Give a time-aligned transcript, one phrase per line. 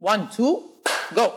[0.00, 0.62] 1 2
[1.16, 1.30] جو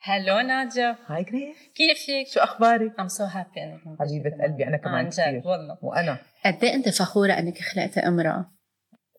[0.00, 3.98] hello ناديا hi جريس كيفك؟ شو أخبارك؟ I'm so happy أنك معنا.
[4.42, 5.78] قلبي أنا كمان عن جد والله.
[5.82, 6.18] وأنا.
[6.44, 8.50] قد إيه أنت فخورة أنك خلقتي أمرأة؟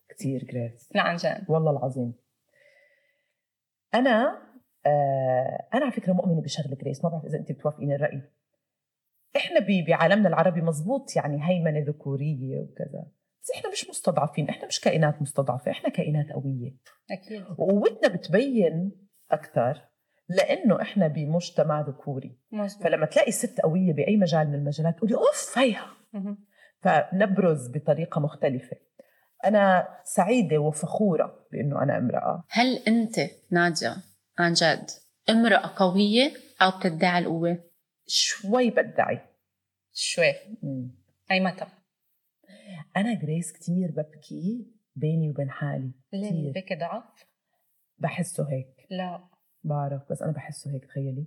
[0.08, 1.44] كثير جريس لا عن جد.
[1.48, 2.14] والله العظيم.
[3.94, 4.42] أنا
[4.86, 8.22] آه أنا على فكرة مؤمنة بشغلة جريس ما بعرف إذا أنت بتوافقيني الرأي.
[9.36, 13.06] إحنا ب- بعالمنا العربي مزبوط يعني هيمنة ذكورية وكذا.
[13.42, 16.76] بس إحنا مش مستضعفين إحنا مش كائنات مستضعفة إحنا كائنات قوية.
[17.10, 17.44] أكيد.
[17.58, 18.92] وقوتنا بتبين
[19.30, 19.80] أكثر
[20.28, 22.38] لأنه إحنا بمجتمع ذكوري.
[22.52, 25.96] مزبوط فلما تلاقي ست قوية بأي مجال من المجالات تقولي أوف هيها.
[26.80, 28.76] فنبرز بطريقة مختلفة.
[29.44, 32.44] أنا سعيدة وفخورة بإنه أنا امرأة.
[32.50, 33.96] هل أنت ناديا
[34.38, 34.90] عن جد
[35.30, 37.58] امرأة قوية أو بتدعي القوة؟
[38.06, 39.20] شوي بدعي.
[39.92, 40.32] شوي.
[40.62, 40.90] مم.
[41.30, 41.66] اي متى؟
[42.96, 47.24] أنا جريس كتير ببكي بيني وبين حالي ليه كتير بك ضعف؟
[47.98, 49.28] بحسه هيك لا
[49.64, 51.26] بعرف بس أنا بحسه هيك تخيلي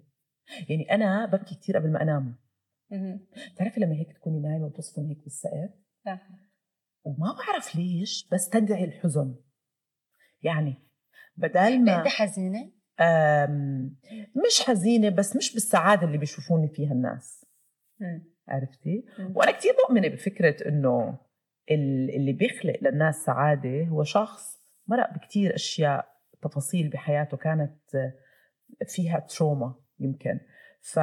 [0.70, 2.36] يعني أنا ببكي كتير قبل ما أنام.
[3.54, 5.70] بتعرفي لما هيك تكوني نايمة وتصفن هيك بالسقف
[6.06, 6.20] لا.
[7.04, 9.36] وما بعرف ليش بستدعي الحزن
[10.44, 10.76] يعني
[11.38, 13.96] بدل ما انت حزينة؟ أم،
[14.46, 17.46] مش حزينة بس مش بالسعادة اللي بيشوفوني فيها الناس.
[18.48, 19.06] عرفتي.
[19.36, 21.20] وأنا كثير مؤمنة بفكرة إنه
[21.72, 24.44] اللي بيخلق للناس سعادة هو شخص
[24.88, 26.06] مرق بكثير أشياء
[26.42, 27.80] تفاصيل بحياته كانت
[28.88, 30.40] فيها تروما يمكن.
[30.82, 31.00] ف...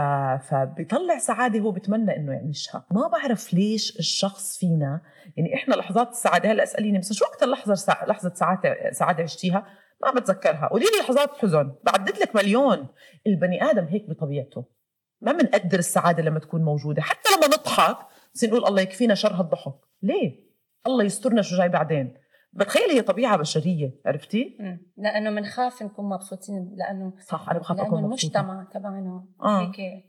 [0.50, 2.86] فبيطلع سعادة هو بتمنى إنه يعيشها.
[2.90, 5.00] ما بعرف ليش الشخص فينا
[5.36, 8.04] يعني إحنا لحظات السعادة هلأ اسأليني مثلا شو أكثر لحظة سع...
[8.06, 9.66] لحظة سعاده سعاده عشتيها؟
[10.02, 10.68] ما بتذكرها.
[10.68, 11.74] قولي لي لحظات حزن.
[11.84, 12.88] بعدد لك مليون.
[13.26, 14.64] البني آدم هيك بطبيعته.
[15.20, 17.02] ما بنقدر السعادة لما تكون موجودة.
[17.02, 17.96] حتى لما نضحك
[18.36, 19.74] نصير نقول الله يكفينا شر هالضحك.
[20.02, 20.49] ليه؟
[20.86, 22.14] الله يسترنا شو جاي بعدين.
[22.52, 24.86] بتخيل هي طبيعة بشرية عرفتي؟ مم.
[24.96, 28.40] لأنه بنخاف نكون مبسوطين لأنه صح أنا بخاف أكون مبسوطة.
[28.40, 29.60] المجتمع تبعنا آه.
[29.60, 30.04] هيك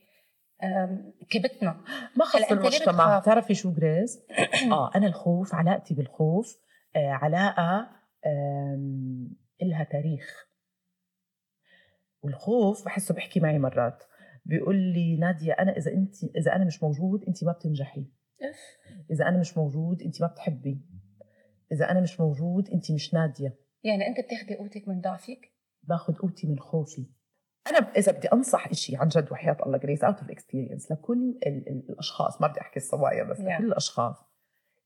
[1.30, 1.82] كبتنا.
[2.18, 4.20] ما خص المجتمع؟ بتعرفي شو جريز؟
[4.72, 6.58] آه أنا الخوف علاقتي بالخوف
[6.96, 7.90] آه علاقة
[8.26, 9.30] آم،
[9.62, 10.48] إلها تاريخ.
[12.24, 14.04] والخوف بحسه بيحكي معي مرات.
[14.46, 18.06] بيقول لي نادية أنا إذا أنت إذا أنا مش موجود أنت ما بتنجحي.
[18.42, 18.60] اف
[19.12, 20.82] إذا أنا مش موجود أنت ما بتحبي
[21.72, 25.52] إذا أنا مش موجود أنت مش نادية يعني أنت بتاخدي قوتك من ضعفك؟
[25.84, 27.06] باخذ قوتي من خوفي
[27.68, 31.68] أنا إذا بدي أنصح إشي عن جد وحياة الله جريس out of experience لكل ال-
[31.70, 33.42] ال- الأشخاص ما بدي أحكي الصبايا بس Yeah.
[33.42, 34.16] لكل الأشخاص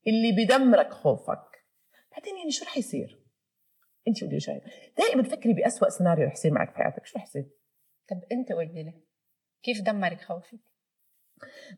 [0.06, 1.64] اللي بدمرك خوفك
[2.12, 3.22] بعدين يعني شو رح يصير؟
[4.08, 4.62] انت قولي شيء
[4.98, 7.50] دائما فكري بأسوأ سيناريو رح يصير معك في حياتك شو رح يصير؟
[8.10, 9.02] طب أنت قولي لي
[9.62, 10.60] كيف دمرك خوفك؟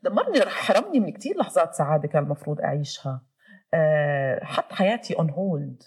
[0.02, 3.22] دمرني رح حرمني من كتير لحظات سعادة كان المفروض أعيشها.
[3.74, 5.82] أه حط حياتي on hold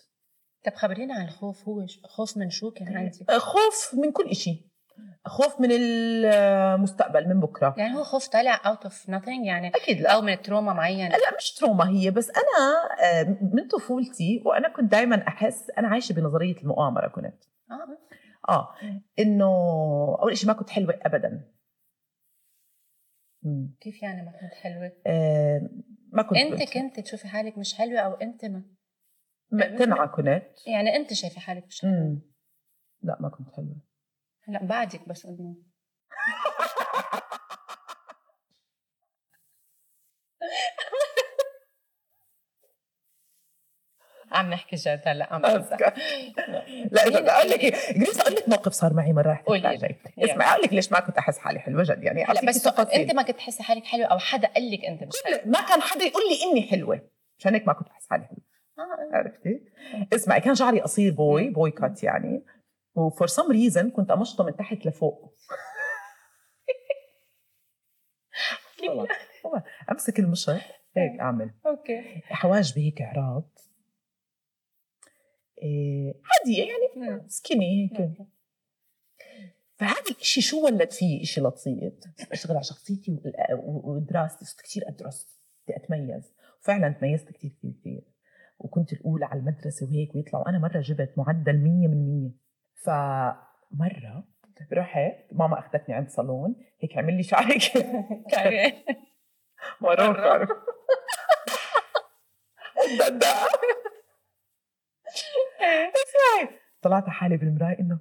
[0.66, 1.70] طب خبرينا عن الخوف.
[1.70, 4.72] هو خوف من شو كان عندك؟ خوف من كل إشي.
[5.26, 7.76] خوف من المستقبل من بكرة.
[7.78, 10.12] يعني هو خوف طالع out of nothing يعني أكيد لا.
[10.14, 14.92] أو من trauma معينة؟ لا مش trauma هي بس أنا آه، من طفولتي وأنا كنت
[14.92, 17.44] دائما أحس أنا عايشة بنظرية المؤامرة كنت.
[17.72, 17.98] آه.
[18.50, 18.76] آه
[19.20, 19.46] إنه
[20.22, 21.48] أول شيء ما كنت حلوة ابدا.
[23.44, 23.76] مم.
[23.82, 25.70] كيف يعني ما كنت حلوة؟ آه،
[26.12, 28.64] ما كنت انت كنت تشوفي حالك مش حلوة أو انت ما؟
[29.52, 30.68] مقتنعه كنت.
[30.68, 31.94] يعني انت شايفة حالك مش حلوة.
[31.94, 32.22] مم.
[33.04, 33.76] لا ما كنت حلوة.
[34.44, 35.56] هلا بعدك بس انه
[44.32, 45.78] عم نحكي جد هلا عم بمزح.
[46.92, 49.96] لا إذا بدي أقول لك إيه، جريس أقول لك موقف صار معي مرة رح قولي.
[50.20, 52.68] اسمعي أقول لك ليش ما كنت أحس حالي حلوة جد يعني هلا بس.
[52.68, 55.82] أنت ما كنت تحسي حالك حلوة أو حدا قال لك أنت مش حلوة؟ ما كان
[55.82, 57.10] حدا يقول لي إني حلوة.
[57.40, 58.42] عشان هيك ما كنت أحس حالي حلوة.
[58.80, 59.16] آه.
[59.18, 59.64] عرفتي؟
[60.14, 62.46] اسمعي كان شعري قصير boy boy cut يعني.
[62.96, 65.34] و for some reason كنت أمشطه من تحت لفوق.
[68.84, 69.08] والله
[69.92, 70.50] أمسك المشط
[70.98, 71.52] هيك أعمل.
[71.66, 72.22] okay.
[72.26, 73.50] حواجبي هيك عراض
[75.62, 77.28] إيه عادية يعني مم.
[77.28, 78.12] skinny هيك.
[79.76, 81.94] فهذا الشيء شو ولد فيه شيء لطيف؟
[82.32, 83.20] أشتغل على شخصيتي
[83.64, 85.28] ودراستي صرت كثير أدرس
[85.68, 86.34] بدي أتميز.
[86.62, 88.04] وفعلا تميزت كثير كثير كثير
[88.60, 90.50] وكنت الأولى على المدرسة وهيك ويطلعوا.
[90.50, 92.32] أنا مرة جبت معدل 100 من 100
[92.76, 94.28] فمرة
[94.74, 97.60] رحت ماما أخذتني عند صالون هيك عمل لي شعري.
[99.82, 100.48] مرة.
[102.78, 103.81] اسمعي
[106.82, 108.00] طلعت حالي بالمراية إنه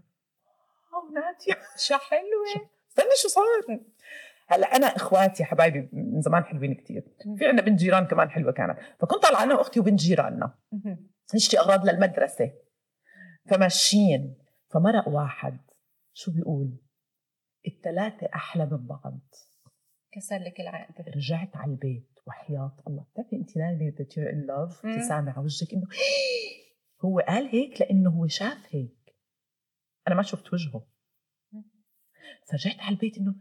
[0.92, 1.62] واو نادية.
[1.76, 2.70] شو حلوة.
[2.90, 3.80] استني شو صار؟
[4.48, 7.02] هلأ أنا إخواتي حبايبي من زمان حلوين كتير.
[7.38, 8.78] في عندنا بنت جيران كمان حلوة كانت.
[9.00, 10.54] فكنت طالعة أنا وأختي وبنت جيراننا.
[11.34, 12.52] نشتري أغراض للمدرسة.
[13.50, 14.38] فماشيين.
[14.70, 15.60] فمرق واحد.
[16.12, 16.76] شو بيقول؟
[17.66, 19.20] الثلاثه أحلى من بعض.
[20.12, 23.04] كسر لك العقد رجعت على البيت وحياة الله.
[23.12, 24.92] بتعرفي انت نايمة in love مم.
[24.92, 25.86] ابتسامه على وجهك إنه
[27.04, 29.14] هو قال هيك لأنه هو شاف هيك.
[30.08, 30.86] أنا ما شفت وجهه.
[32.50, 33.34] فرجعت على البيت إنه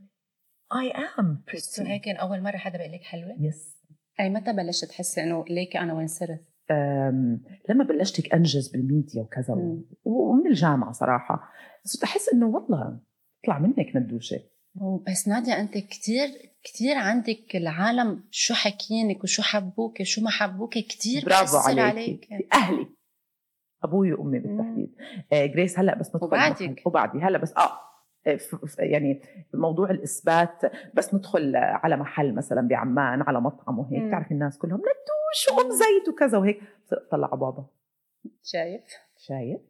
[0.73, 3.77] am so pretty هيك كان أول مرة حدا بيقول لك حلوة؟ yes
[4.19, 6.45] اي متى بلشت تحسي إنه ليكي أنا وين صرت؟
[7.69, 9.53] لما بلشت هيك أنجز بالميديا وكذا.
[9.53, 11.51] و- ومن الجامعة صراحة.
[11.83, 12.99] صرت احس إنه والله
[13.45, 14.39] طلع منك ندوشة
[15.07, 16.27] بس نادية أنت كتير
[16.63, 22.27] كتير عندك العالم شو حكينك وشو حبوك شو ما حبوك كتير برافو بأثر عليك.
[22.53, 22.87] أهلي
[23.83, 24.95] أبوي وأمي بالتحديد.
[25.33, 26.81] آه جريس هلأ بس ندخل وبعدك.
[26.85, 27.71] وبعدي هلأ بس آه
[28.27, 28.37] آه،
[28.79, 29.21] يعني
[29.53, 30.61] موضوع الإثبات
[30.93, 34.03] بس ندخل على محل مثلا بعمان على مطعم وهيك.
[34.03, 34.11] مم.
[34.11, 36.59] تعرفي الناس كلهم ندوش وام زيد وكذا وهيك.
[37.13, 37.65] على بابا.
[38.43, 38.81] شايف؟
[39.17, 39.61] شايف؟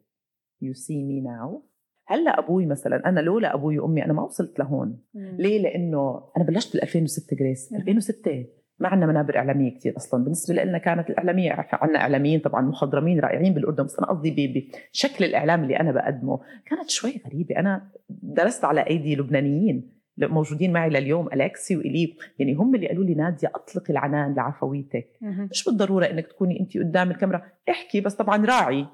[0.62, 1.64] you see me now
[2.06, 5.00] هلأ أبوي مثلا أنا لولا أبوي وأمي أنا ما وصلت لهون.
[5.14, 7.80] ليه؟ لأنه أنا بلشت بال 2006 جريس، مم.
[7.80, 8.46] 2006
[8.80, 13.54] ما عندنا منابر إعلامية كثير أصلا، بالنسبة لنا كانت الإعلامية عندنا إعلاميين طبعا مخضرمين رائعين
[13.54, 18.82] بالأردن بس أنا قصدي بشكل الإعلام اللي أنا بقدمه كانت شوي غريبة، أنا درست على
[18.88, 24.34] أيدي لبنانيين موجودين معي لليوم الكسي والي يعني هم اللي قالوا لي نادية أطلقي العنان
[24.34, 27.42] لعفويتك، مش بالضرورة إنك تكوني انت قدام الكاميرا.
[27.70, 28.86] احكي بس طبعا راعي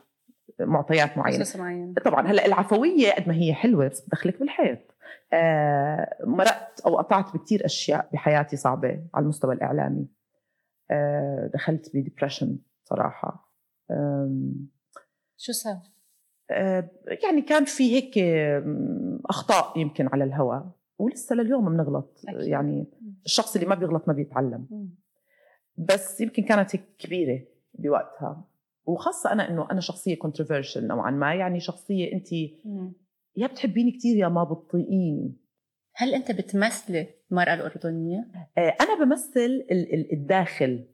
[0.59, 1.38] معطيات معينة.
[2.05, 4.79] طبعا هلأ العفوية قد ما هي حلوة بس بتدخلك بالحيط.
[6.25, 10.07] مرقت أو قطعت بكثير أشياء بحياتي صعبة على المستوى الإعلامي.
[10.91, 13.51] آه دخلت ب depression صراحة.
[15.37, 15.77] شو صار؟
[16.51, 16.89] آه
[17.23, 18.17] يعني كان في هيك
[19.25, 20.69] أخطاء يمكن على الهواء
[20.99, 22.21] ولسه لليوم بنغلط.
[22.27, 22.87] يعني
[23.25, 24.89] الشخص اللي ما بيغلط ما بيتعلم.
[25.77, 27.41] بس يمكن كانت هيك كبيرة
[27.73, 28.43] بوقتها.
[28.85, 32.27] وخاصة أنا إنه أنا شخصية controversial نوعا ما يعني شخصية انت
[33.37, 35.35] يا بتحبيني كثير يا ما بتطيقيني
[35.95, 38.27] هل أنت بتمثلي المرأة الأردنية؟
[38.57, 39.39] آه، أنا بمثل
[39.71, 40.87] ال- ال- الداخل.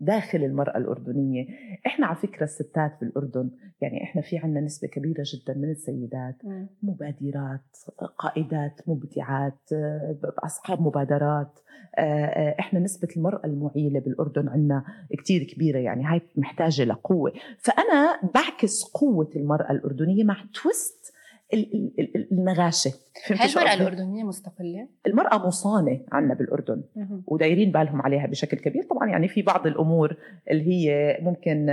[0.00, 1.46] داخل المرأة الأردنية.
[1.86, 3.50] إحنا على فكرة الستات بالأردن
[3.80, 6.36] يعني إحنا في عنا نسبة كبيرة جدا من السيدات.
[6.82, 7.76] مبادرات
[8.18, 9.60] قائدات مبدعات
[10.44, 11.58] أصحاب مبادرات.
[11.98, 14.84] آه، آه، إحنا نسبة المرأة المعيلة بالأردن عنا
[15.18, 17.32] كتير كبيرة يعني هاي محتاجة لقوة.
[17.58, 21.13] فأنا بعكس قوة المرأة الأردنية مع تويست
[21.54, 22.92] ال- ال- ال- النغاشة
[23.26, 26.82] فهمتي هل شو المرأة قصدي؟ الأردنية مستقلة؟ المرأة مصانة عنا بالأردن.
[27.26, 28.82] ودايرين بالهم عليها بشكل كبير.
[28.82, 30.16] طبعا يعني في بعض الأمور
[30.50, 31.66] اللي هي ممكن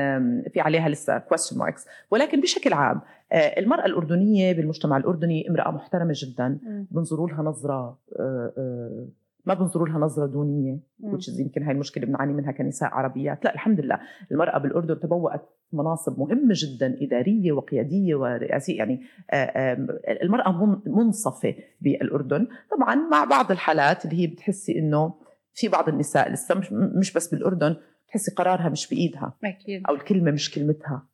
[0.54, 1.88] في عليها لسه question marks.
[2.12, 3.02] ولكن بشكل عام
[3.32, 6.58] آه، المرأة الأردنية بالمجتمع الأردني امرأة محترمة جدا.
[6.92, 9.06] بنظروا لها نظرة آه، آه،
[9.46, 13.46] ما بنظروا لها نظرة دونية is يمكن هاي المشكلة بنعاني منها كنساء عربيات.
[13.46, 14.00] لا الحمد لله.
[14.32, 19.02] المرأة بالأردن تبوأت مناصب مهمه جدا إدارية وقيادية ورئاسية يعني
[19.32, 19.88] آه،
[20.24, 22.48] المرأة من- منصفة بالأردن.
[22.78, 25.14] طبعا مع بعض الحالات اللي هي بتحسي إنه
[25.54, 26.56] في بعض النساء لسه
[27.00, 29.84] مش, بس بالأردن بتحسي قرارها مش بإيدها أكيد.
[29.90, 31.08] أو الكلمة مش كلمتها.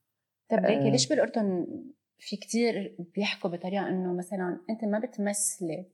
[0.50, 0.90] طب آه.
[0.90, 1.68] ليش بالأردن
[2.20, 5.86] في كتير بيحكوا بطريقة إنه مثلا أنت ما بتمثلي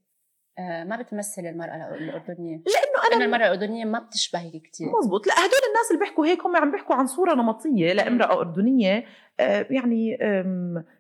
[0.60, 2.56] ما بتمثلي المرأة الأردنية.
[2.56, 4.88] لأنه أنا أنا المرأة الأردنية ما بتشبهك كتير.
[5.00, 5.28] مزبوط.
[5.28, 9.06] لا هدول الناس اللي بيحكوا هيك هم عم بيحكوا عن صورة نمطية لأمرأة أردنية.
[9.40, 10.18] آه، يعني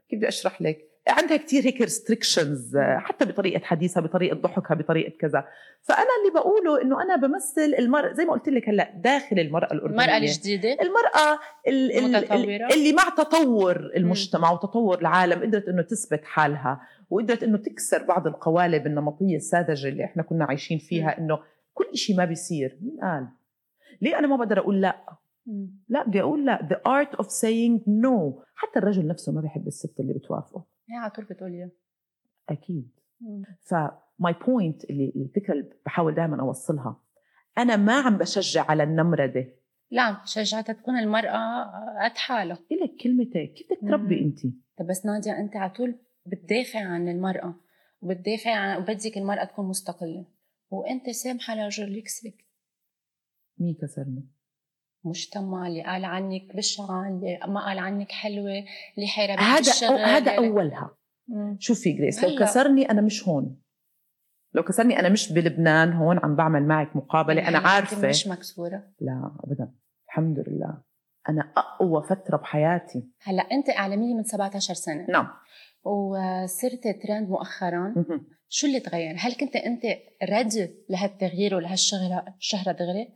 [0.10, 5.45] كيف بدي أشرح لك؟ عندها كتير هيك ريستريكشنز حتى بطريقة حديثها بطريقة ضحكها بطريقة كذا.
[5.81, 10.03] فأنا اللي بقوله إنه أنا بمثل المرأة زي ما قلت لك هلأ داخل المرأة الأردنية.
[10.03, 10.74] المرأة الجديدة.
[10.81, 12.74] المرأة ال- ال- متطورة.
[12.74, 18.88] اللي مع تطور المجتمع وتطور العالم قدرت إنه تثبت حالها وقدرت إنه تكسر بعض القوالب
[18.88, 21.39] النمطية الساذجة اللي إحنا كنا عايشين فيها إنه
[21.74, 22.77] كل شيء ما بيصير.
[22.81, 23.27] مين قال؟
[24.01, 24.95] ليه أنا ما بقدر أقول لأ؟
[25.89, 26.67] لأ بدي أقول لأ.
[26.72, 28.43] The art of saying no.
[28.55, 30.73] حتى الرجل نفسه ما بيحب الست اللي بتوافقه.
[30.90, 31.72] هي على طول بتقولي
[32.50, 32.92] أكيد.
[33.62, 37.02] فماي بوينت اللي الفكرة اللي بحاول دائما أوصلها
[37.58, 39.56] أنا ما عم بشجع على النمرده
[39.92, 41.63] لا شجعتها تكون المرأة
[42.04, 42.60] قد حالها.
[42.72, 44.22] إلك كلمتك كيف بدك تربي.
[44.22, 44.40] أنت؟
[44.78, 47.56] طب بس نادية أنت على طول بتدافع عن المرأة
[48.02, 50.25] وبتدافع عن وبدك المرأة تكون مستقلة.
[50.72, 52.46] وأنت سامحة لرجل يكسرك
[53.58, 54.28] مين كسرني؟
[55.05, 58.51] مجتمع اللي قال عنك بشعة اللي ما قال عنك حلوة
[58.98, 61.57] اللي حيربك هذا أو هذا اللي- أولها مم.
[61.60, 62.39] شوفي جريس لو.
[62.39, 63.60] كسرني أنا مش هون
[64.53, 69.31] لو كسرني أنا مش بلبنان هون عم بعمل معك مقابلة أنا عارفة مش مكسورة لا
[69.43, 69.72] ابدا
[70.07, 70.81] الحمد لله
[71.29, 75.27] أنا أقوى فترة بحياتي هلا أنت إعلامية من 17 سنة نعم
[75.83, 77.93] وصرت ترند مؤخرا.
[78.50, 79.81] شو اللي تغير؟ هل كنت أنت
[80.24, 83.13] ريدي لهالتغيير ولهالشهرة الشهرة دغري؟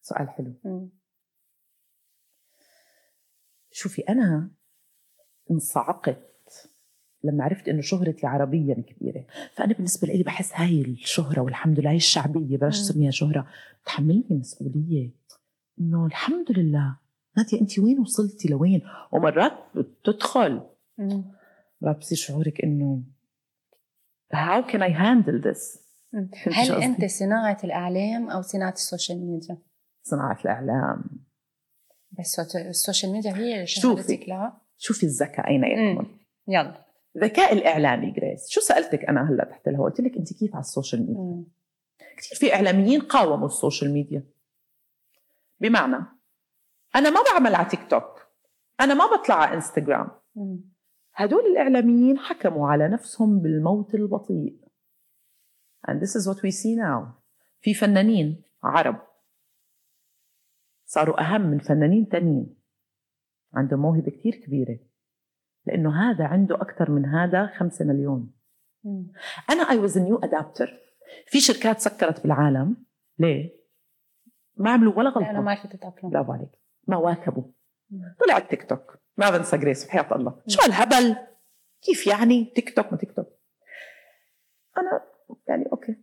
[0.00, 0.90] سؤال حلو.
[3.70, 4.50] شوفي أنا
[5.50, 6.22] انصعقت
[7.24, 9.26] لما عرفت إنه شهرتي عربيا كبيرة.
[9.54, 12.82] فأنا بالنسبة لي بحس هاي الشهرة والحمد لله هاي الشعبية بلاش مم.
[12.82, 13.46] نسميها شهرة.
[13.82, 15.10] بتحملني مسؤولية
[15.80, 16.98] إنه الحمد لله.
[17.36, 20.62] نادية أنت وين وصلتي لوين؟ ومرات بتدخل.
[21.80, 23.02] مرات بصير شعورك إنه
[24.34, 25.85] how can I handle this
[26.46, 29.58] هل؟ أنت صناعة الإعلام أو صناعة السوشيال ميديا؟
[30.02, 31.04] صناعة الإعلام.
[32.18, 34.02] بس ال social media هي شوفي.
[34.02, 36.06] شهرتك لها؟ شوفي الذكاء أين يكمن
[36.48, 36.84] يلا.
[37.18, 40.66] ذكاء الإعلامي جريس شو سألتك أنا هلأ تحت الهواء؟ قلت لك أنت كيف على ال
[40.66, 41.44] social media؟ مم.
[42.16, 44.24] كثير في إعلاميين قاوموا ال social media.
[45.60, 46.04] بمعنى
[46.96, 48.26] أنا ما بعمل على تيك توك
[48.80, 50.60] أنا ما بطلع على انستغرام مم.
[51.14, 54.65] هدول الإعلاميين حكموا على نفسهم بالموت البطيء.
[55.86, 57.22] And this is what we see now.
[57.60, 58.96] في فنانين عرب
[60.84, 62.56] صاروا أهم من فنانين تانيين.
[63.54, 64.78] عندهم موهبة كثير كبيرة.
[65.66, 68.34] لأنه هذا عنده أكثر من هذا خمسة مليون.
[68.84, 69.12] مم.
[69.50, 70.78] أنا I was new adapter
[71.26, 72.86] في شركات سكرت بالعالم.
[73.18, 73.56] ليه؟
[74.56, 76.10] ما عملوا ولا لأنه غلطه ما عرفت تتأقلم.
[76.10, 76.50] برافو عليك.
[76.86, 77.44] ما واكبوا.
[78.26, 80.42] طلع التيك توك ما بنسى جريس بحياة الله.
[80.46, 81.16] شو هالهبل؟
[81.82, 83.28] كيف يعني؟ تيك توك ما تيك توك
[85.30, 85.96] أنا يعني okay.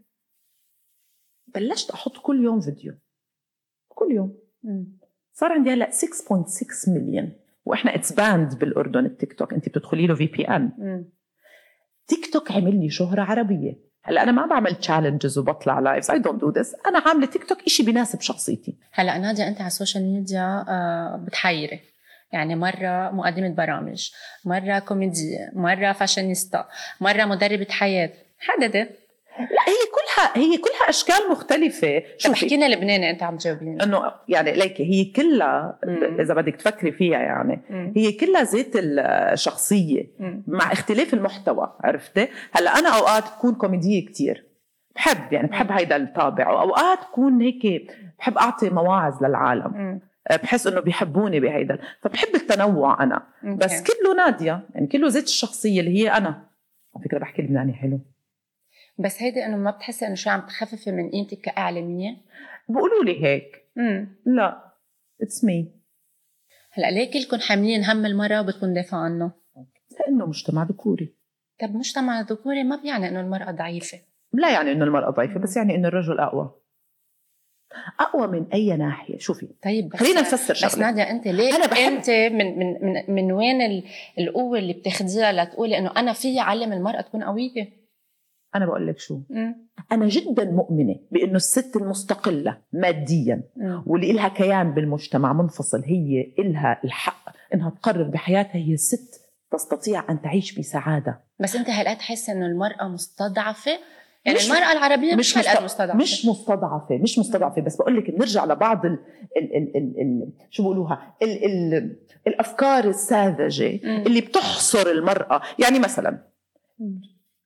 [1.48, 2.94] بلشت أحط كل يوم فيديو.
[3.88, 4.38] كل يوم.
[5.34, 7.32] صار عندي هلأ 6.6 مليون
[7.66, 9.54] وإحنا it's banned بالأردن التيك توك.
[9.54, 11.06] انت بتدخلي له في VPN.
[12.08, 13.94] تيك توك عمل لي شهرة عربية.
[14.04, 17.64] هلأ أنا ما بعمل challenges وبطلع lives I don't do this أنا عاملة تيك توك
[17.64, 18.78] إشي بيناسب شخصيتي.
[18.92, 21.80] هلأ نادية أنت على ال social media آه، بتحيري.
[22.32, 24.12] يعني مرة مقدمة برامج
[24.46, 26.68] مرة كوميدية مرة فاشينيستا
[27.02, 28.14] مرة مدربة حياة.
[28.40, 28.86] حددي
[29.40, 32.00] لا هي كلها هي كلها أشكال مختلفة.
[32.00, 32.46] طب شوفي.
[32.46, 33.84] احكي لنا لبناني أنت عم تجاوبيني.
[33.84, 36.20] إنه يعني ليكي هي كلها مم.
[36.20, 37.94] إذا بدك تفكري فيها يعني مم.
[37.96, 40.44] هي كلها زيت الشخصية مم.
[40.48, 44.46] مع اختلاف المحتوى عرفتي؟ هلأ أنا أوقات بكون كوميدية كتير.
[44.96, 46.50] بحب يعني بحب هيدا الطابع.
[46.50, 49.72] وأوقات بكون هيك بحب أعطي مواعظ للعالم.
[49.76, 50.00] مم.
[50.30, 53.24] بحس إنه بيحبوني بهيدا فبحب التنوع أنا.
[53.44, 53.94] بس okay.
[53.94, 56.44] كله نادية يعني كله زيت الشخصية اللي هي أنا.
[56.96, 58.00] على فكرة بحكي لبناني حلو.
[58.98, 62.18] بس هيدي إنه ما بتحسي إنه شو عم تخففي من قيمتك كاعلاميه؟
[62.70, 63.70] بيقولوا لي هيك.
[63.78, 64.74] امم لا
[65.22, 65.72] it's me
[66.72, 69.32] هلأ ليه كلكم حاملين هم المراه وبدكم دافع عنه؟
[70.00, 71.16] لأنه مجتمع ذكوري.
[71.62, 74.00] طب مجتمع ذكوري ما بيعني إنه المرأة ضعيفة.
[74.34, 76.56] لا يعني إنه المرأة ضعيفة بس يعني إنه الرجل أقوى.
[78.00, 79.48] أقوى من أي ناحية؟ شوفي.
[79.64, 80.86] طيب بس خلينا نفسر بس شغلة.
[80.92, 83.84] نادية أنت ليه أنا بحب- أنت من من من, من وين ال-
[84.20, 87.83] القوة اللي بتاخديها لتقولي إنه أنا فيي أعلم المرأة تكون قوية؟
[88.56, 89.20] أنا بقول لك شو.
[89.92, 93.44] أنا جدا مؤمنة بإنه الست المستقلة ماديا.
[93.86, 100.22] واللي إلها كيان بالمجتمع منفصل هي إلها الحق إنها تقرر بحياتها هي ست تستطيع أن
[100.22, 103.72] تعيش بسعادة بس أنت هلا تحس إنه المرأة مستضعفة
[104.26, 107.98] يعني مش- المرأة العربية مش, مش هالقد مست- مستضعفة مش مستضعفة مش مستضعفة بس بقول
[107.98, 109.00] لك نرجع لبعض ال
[109.38, 111.96] ال ال ال ال شو بقولوها ال ال
[112.28, 114.04] الأفكار الساذجة مم.
[114.08, 116.18] اللي بتحصر المرأة يعني مثلا.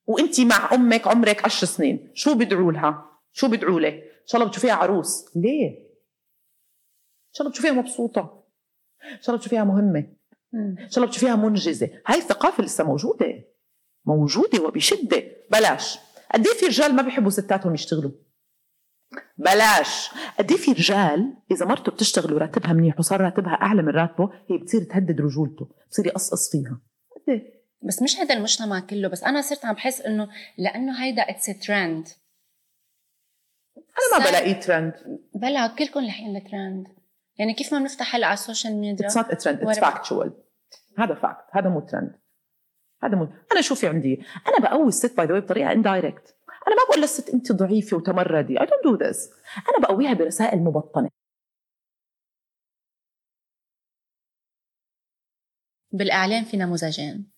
[0.08, 2.12] وانت مع أمك عمرك عشر سنين.
[2.14, 5.26] شو بدعوا لها؟ شو بدعوا لك؟ إن شاء الله بتشوفيها عروس.
[5.36, 5.70] ليه؟
[7.28, 8.44] إن شاء الله بتشوفيها مبسوطة.
[9.04, 10.00] إن شاء الله بتشوفيها مهمة.
[10.54, 11.90] إن شاء الله بتشوفيها منجزة.
[12.08, 13.44] هاي الثقافة لسه موجودة.
[14.06, 15.24] موجودة وبشدة.
[15.52, 16.00] بلاش.
[16.34, 18.12] قد إيه في رجال ما بيحبوا ستاتهم يشتغلوا؟
[19.38, 20.10] بلاش.
[20.40, 24.58] قد إيه في رجال إذا مرته بتشتغل وراتبها منيح وصار راتبها أعلى من راتبه هي
[24.58, 26.82] بتصير تهدد رجولته بتصير يقصقص فيها.
[27.16, 31.22] قد إيه؟ بس مش هذا المجتمع كله بس أنا صرت عم بحس إنه لأنه هيدا
[31.22, 32.08] it's trend
[33.78, 34.94] أنا ما بلاقيه ترند
[35.36, 36.88] بلا كلكم لاحقين الترند
[37.40, 40.34] يعني كيف ما بنفتح هلا على ال social media it's not trend it's factual
[40.98, 42.20] هذا fact هذا مو ترند
[43.04, 47.02] هذا مو أنا شوفي عندي؟ أنا بقوي الست by the بطريقة indirect أنا ما بقول
[47.02, 48.62] للست أنت ضعيفة وتمردي.
[48.62, 49.30] I don't do this
[49.70, 51.10] أنا بقويها برسائل مبطنة.
[55.92, 57.37] بالإعلام في نموذجين.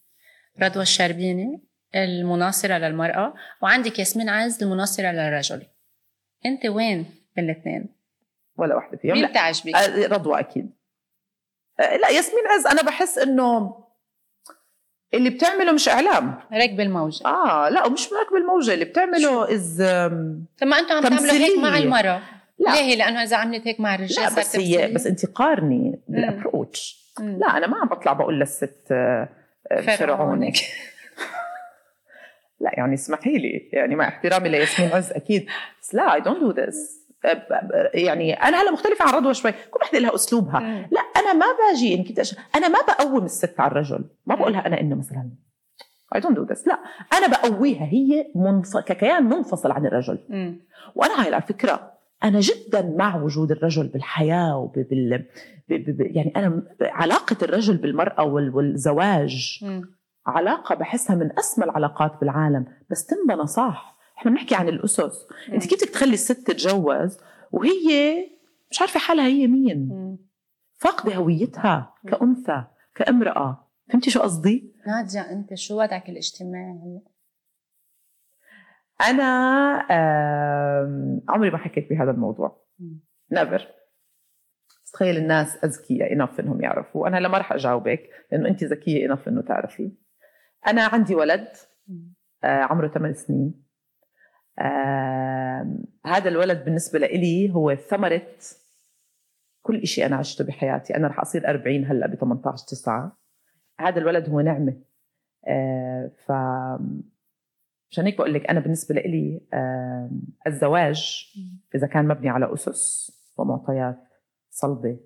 [0.62, 1.62] رضوى الشربيني
[1.96, 5.62] المناصرة للمرأة وعندك ياسمين عز المناصرة للرجل.
[6.46, 7.86] أنت وين بين الاثنين؟
[8.58, 9.14] ولا واحدة فيهم.
[9.14, 9.30] مين لا.
[9.30, 10.72] بتعجبك؟ آه، رضوى أكيد.
[11.80, 13.76] آه، لا ياسمين عز أنا بحس إنه
[15.14, 16.40] اللي بتعمله مش إعلام.
[16.54, 17.26] ركب الموجة.
[17.26, 19.78] آه لا ومش راكب الموجة اللي بتعمله از
[20.62, 21.78] طب ما أنتم عم تعملوا هيك مع.
[21.78, 22.22] المرأة.
[22.60, 22.72] لا.
[22.76, 27.00] ليه؟ لأنه إذا عملت هيك مع الرجال لا بس هي؟ بس انت قارني بال approach.
[27.20, 29.30] لا أنا ما عم بطلع بقول للست آه،
[29.72, 29.98] آه، فرعونك.
[30.00, 30.56] فرعونك
[32.60, 33.70] لا يعني اسمحي لي.
[33.74, 35.48] يعني مع احترامي لياسمين عز أكيد.
[35.82, 37.00] بس لا I don't do this
[37.94, 39.52] يعني أنا هلا مختلفة عن رضوى شوي.
[39.52, 40.60] كل وحدة لها أسلوبها.
[40.92, 44.06] لا أنا ما باجي أش- أنا ما بقوم الست على الرجل.
[44.26, 45.30] ما بقولها أنا إنه مثلا.
[46.16, 46.80] I don't do this لا
[47.14, 48.78] أنا بقويها هي منف...
[48.78, 50.20] ككيان منفصل عن الرجل.
[50.96, 51.92] وأنا هاي على فكرة
[52.24, 55.26] أنا جدا مع وجود الرجل بالحياة وبال
[55.70, 55.74] ب...
[55.74, 55.98] ب...
[55.98, 56.02] ب...
[56.02, 58.56] يعني أنا م- علاقة الرجل بالمرأة وال...
[58.56, 59.82] والزواج مم.
[60.26, 62.66] علاقة بحسها من أسمى العلاقات بالعالم.
[62.90, 63.98] بس تنبنى صح.
[64.18, 65.28] إحنا بنحكي عن الأسس.
[65.54, 67.18] أنت كيف بدك تخلي الست تتجوز
[67.52, 68.18] وهي
[68.72, 70.18] مش عارفة حالها هي مين؟ مم.
[70.78, 72.64] فاقده هويتها كأنثى
[72.96, 73.68] كأمرأة.
[73.90, 77.02] فهمتي شو قصدي؟ نادية أنت شو وضعك الاجتماعي؟
[79.02, 79.26] أنا
[81.30, 82.66] عمري ما حكيت بهذا الموضوع.
[83.32, 83.68] نيفر
[84.94, 87.08] تخيل الناس أذكياء انف إنهم يعرفوا.
[87.08, 89.92] أنا هلا ما رح أجاوبك لأنه أنت ذكية انف إنه تعرفي.
[90.68, 91.48] أنا عندي ولد.
[92.44, 93.64] آه، عمره 8 سنين.
[96.06, 98.28] هذا الولد بالنسبة لإلي هو ثمرة
[99.62, 100.96] كل شيء أنا عشته بحياتي.
[100.96, 103.18] أنا رح أصير 40 هلأ ب 18 9
[103.80, 104.82] هذا الولد هو نعمة.
[105.48, 106.32] آه، ف
[107.92, 111.26] عشان هيك بقول لك أنا بالنسبة لإلي آم، الزواج
[111.76, 114.00] إذا كان مبني على أسس ومعطيات
[114.50, 115.00] صلبة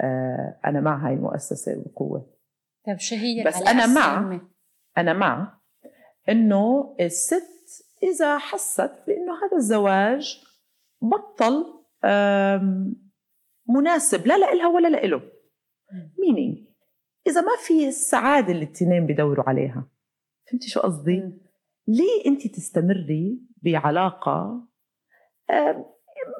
[0.00, 2.34] آه، أنا مع هاي المؤسسة وقوة
[2.86, 4.40] طيب شو هي بس أنا مع-؟
[4.98, 5.58] أنا مع
[6.28, 7.44] إنه الست
[8.02, 10.44] إذا حست بإنه هذا الزواج
[11.02, 11.64] بطل
[13.68, 15.22] مناسب لا لإلها ولا لإله.
[16.18, 16.58] مينينج
[17.26, 19.88] إذا ما في السعادة اللي التنين بدوروا عليها.
[20.50, 21.32] فهمتي شو قصدي؟
[21.88, 24.62] ليه أنت تستمري بعلاقة
[25.50, 25.84] آم،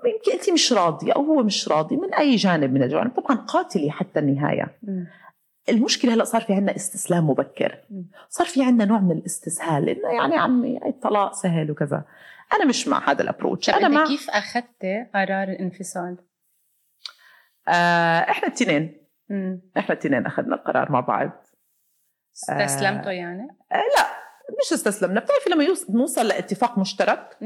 [0.06, 3.90] يمكن أنت مش راضية أو هو مش راضي من أي جانب من الجوانب طبعا قاتلي
[3.90, 5.06] حتى النهاية مم.
[5.68, 7.78] المشكلة هلأ صار في عندنا استسلام مبكر.
[8.28, 12.04] صار في عندنا نوع من الاستسهال إنه يعني عمي الطلاق سهل وكذا
[12.54, 16.16] أنا مش مع هذا الابروتش أنا أنت مع كيف اخذتي قرار الانفصال؟
[17.68, 19.06] آه إحنا التنين.
[19.78, 21.30] إحنا التنين أخذنا القرار مع بعض
[22.34, 24.13] استسلمتوا يعني؟ آه لا
[24.50, 25.20] مش استسلمنا.
[25.20, 27.36] بتعرفي لما يوص- نوصل لاتفاق مشترك.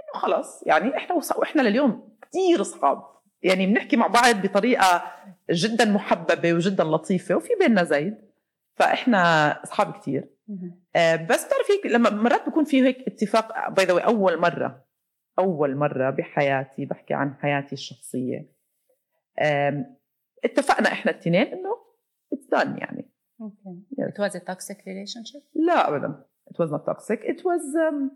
[0.00, 1.32] إنه خلص يعني إحنا وص...
[1.36, 3.02] وإحنا لليوم كثير اصحاب
[3.42, 5.02] يعني بنحكي مع بعض بطريقة
[5.50, 8.16] جدا محببة وجدا لطيفة وفي بيننا زيد
[8.74, 10.28] فإحنا اصحاب كثير.
[10.96, 14.84] آه، بس بتعرفي لما مرات بيكون في هيك اتفاق باي ذا أول مرة
[15.38, 18.48] أول مرة بحياتي بحكي عن حياتي الشخصية.
[20.44, 21.76] اتفقنا إحنا الاثنين إنه
[22.32, 23.10] اتس يعني.
[23.40, 24.08] Yes.
[24.12, 25.42] It was a toxic relationship?
[25.54, 26.24] لا ابدا.
[26.50, 27.20] It was not toxic.
[27.24, 28.10] It was um,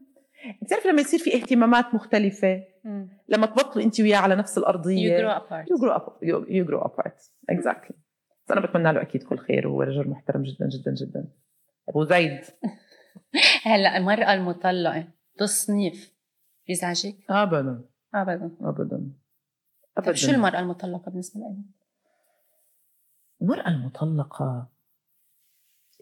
[0.63, 3.09] بتعرفي لما يصير في اهتمامات مختلفة؟ مم.
[3.29, 5.65] لما تبطلوا أنت وياه على نفس You الارضيه grow apart.
[5.67, 7.19] you grow up you, you grow apart.
[7.53, 7.95] Exactly.
[8.45, 11.29] بس أنا بتمنى له أكيد كل خير وهو رجل محترم جدا جدا جدا.
[11.89, 12.41] أبو زيد.
[13.65, 15.05] هلأ المرأة المطلقة
[15.39, 16.15] تصنيف
[16.69, 17.85] بيزعجك؟ ابدا.
[18.15, 18.51] ابدا.
[18.61, 19.13] ابدا.
[20.05, 21.57] طيب شو المرأة المطلقة بالنسبة لك؟
[23.43, 24.69] المرأة المطلقة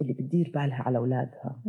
[0.02, 1.62] اللي بتدير بالها على أولادها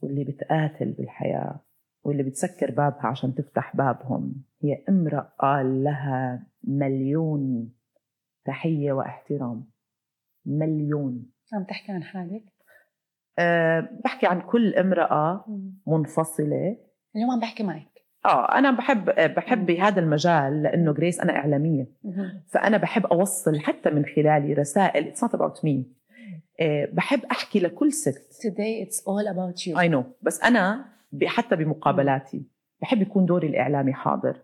[0.00, 1.60] واللي بتقاتل بالحياة
[2.04, 4.42] واللي بتسكر بابها عشان تفتح بابهم.
[4.62, 7.72] هي امرأة لها مليون
[8.44, 9.70] تحية واحترام.
[10.46, 11.30] مليون.
[11.54, 12.44] عم تحكي عن حالك؟
[13.38, 15.44] أه بحكي عن كل امرأة
[15.86, 16.76] منفصلة.
[17.16, 17.90] اليوم عم بحكي معك.
[18.24, 21.86] آه أنا بحب بحب بهذا المجال لأنه جريس أنا إعلامية.
[22.46, 25.08] فأنا بحب أوصل حتى من خلالي رسائل.
[25.08, 25.99] it's not about me
[26.92, 28.32] بحب أحكي لكل ست.
[28.32, 29.78] Today it's all about you.
[29.78, 30.84] I know بس أنا
[31.24, 32.42] حتى بمقابلاتي
[32.82, 34.42] بحب يكون دوري الإعلامي حاضر.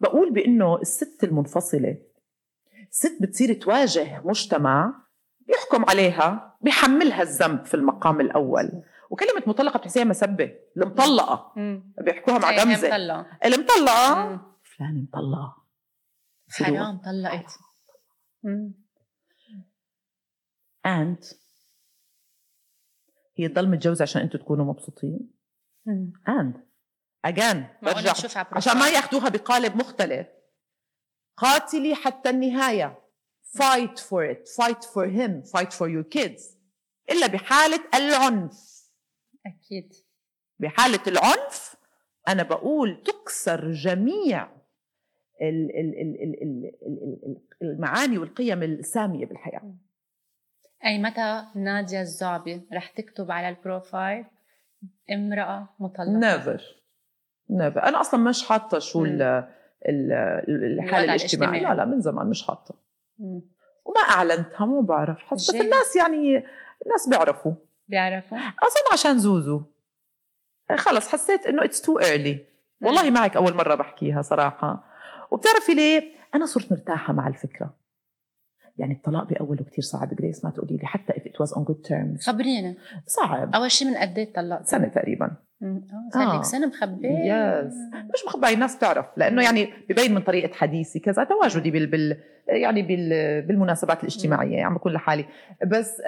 [0.00, 1.96] بقول بإنه الست المنفصلة
[2.90, 4.94] ست بتصير تواجه مجتمع
[5.40, 8.82] بيحكم عليها بيحملها الذنب في المقام الأول.
[9.10, 10.52] وكلمة مطلقة بتحسيها مسبة.
[10.76, 11.52] المطلقة.
[11.56, 11.92] مم.
[12.00, 12.88] بيحكوها مع إيه، هي غمزة.
[12.88, 13.26] مطلقة.
[13.44, 14.40] المطلقة؟ مم.
[14.62, 15.56] فلان مطلقة.
[16.50, 17.58] حرام طلقت.
[20.86, 21.24] اند
[23.36, 25.30] هي تضل متجوزة عشان أنتم تكونوا مبسوطين.
[27.24, 28.12] اجان معقول برجع.
[28.52, 30.26] عشان ما؟ ياخذوها بقالب مختلف.
[31.36, 33.04] قاتلي حتى النهاية.
[33.58, 34.48] Fight for it.
[34.62, 35.50] Fight for him.
[35.50, 36.42] Fight for your kids.
[37.10, 38.88] إلا بحالة العنف.
[39.46, 39.92] أكيد.
[40.58, 41.76] بحالة العنف
[42.28, 44.44] أنا بقول تكسر جميع
[45.42, 49.74] ال- ال- ال- ال- ال- ال- ال- المعاني والقيم السامية بالحياة.
[50.84, 54.24] أي متى نادية الزعبي رح تكتب على البروفايل؟
[55.12, 56.18] امرأة مطلقة.
[56.18, 56.62] نيفر
[57.50, 59.22] نيفر أنا أصلا مش حاطة شو ال
[59.88, 60.12] ال-
[60.48, 61.14] الحاله الوضع الاجتماعية.
[61.14, 61.60] الاجتماعي.
[61.60, 62.74] لا لا من زمان مش حاطة.
[63.18, 63.40] مم.
[63.84, 65.18] وما أعلنتها مو بعرف.
[65.18, 65.64] حسيت جاي.
[65.64, 66.36] الناس يعني
[66.86, 67.52] الناس بيعرفوا.
[67.88, 68.38] بيعرفوا.
[68.38, 69.62] اظن عشان زوزو.
[70.76, 72.46] خلص حسيت إنه it's too early
[72.82, 74.84] والله معك أول مرة بحكيها صراحة.
[75.30, 77.74] وبتعرفي ليه؟ أنا صرت مرتاحة مع الفكرة.
[78.78, 80.14] يعني الطلاق بأوله كتير صعب.
[80.14, 82.26] جريس ما تقولي لي حتى if it was on good terms.
[82.26, 82.74] خبرينا.
[83.06, 83.54] صعب.
[83.54, 85.36] أول شيء من قد إيه طلقت سنة تقريبا.
[85.62, 85.82] آه.
[86.16, 86.42] آه.
[86.42, 87.08] سنة مخبية.
[87.08, 89.06] يس مش مخبأي الناس بتعرف.
[89.16, 94.74] لأنه يعني ببين من طريقة حديثي كذا تواجدي بال, بال يعني بال بالمناسبات الاجتماعية يعني
[94.74, 95.24] بكون لحالي
[95.66, 96.00] بس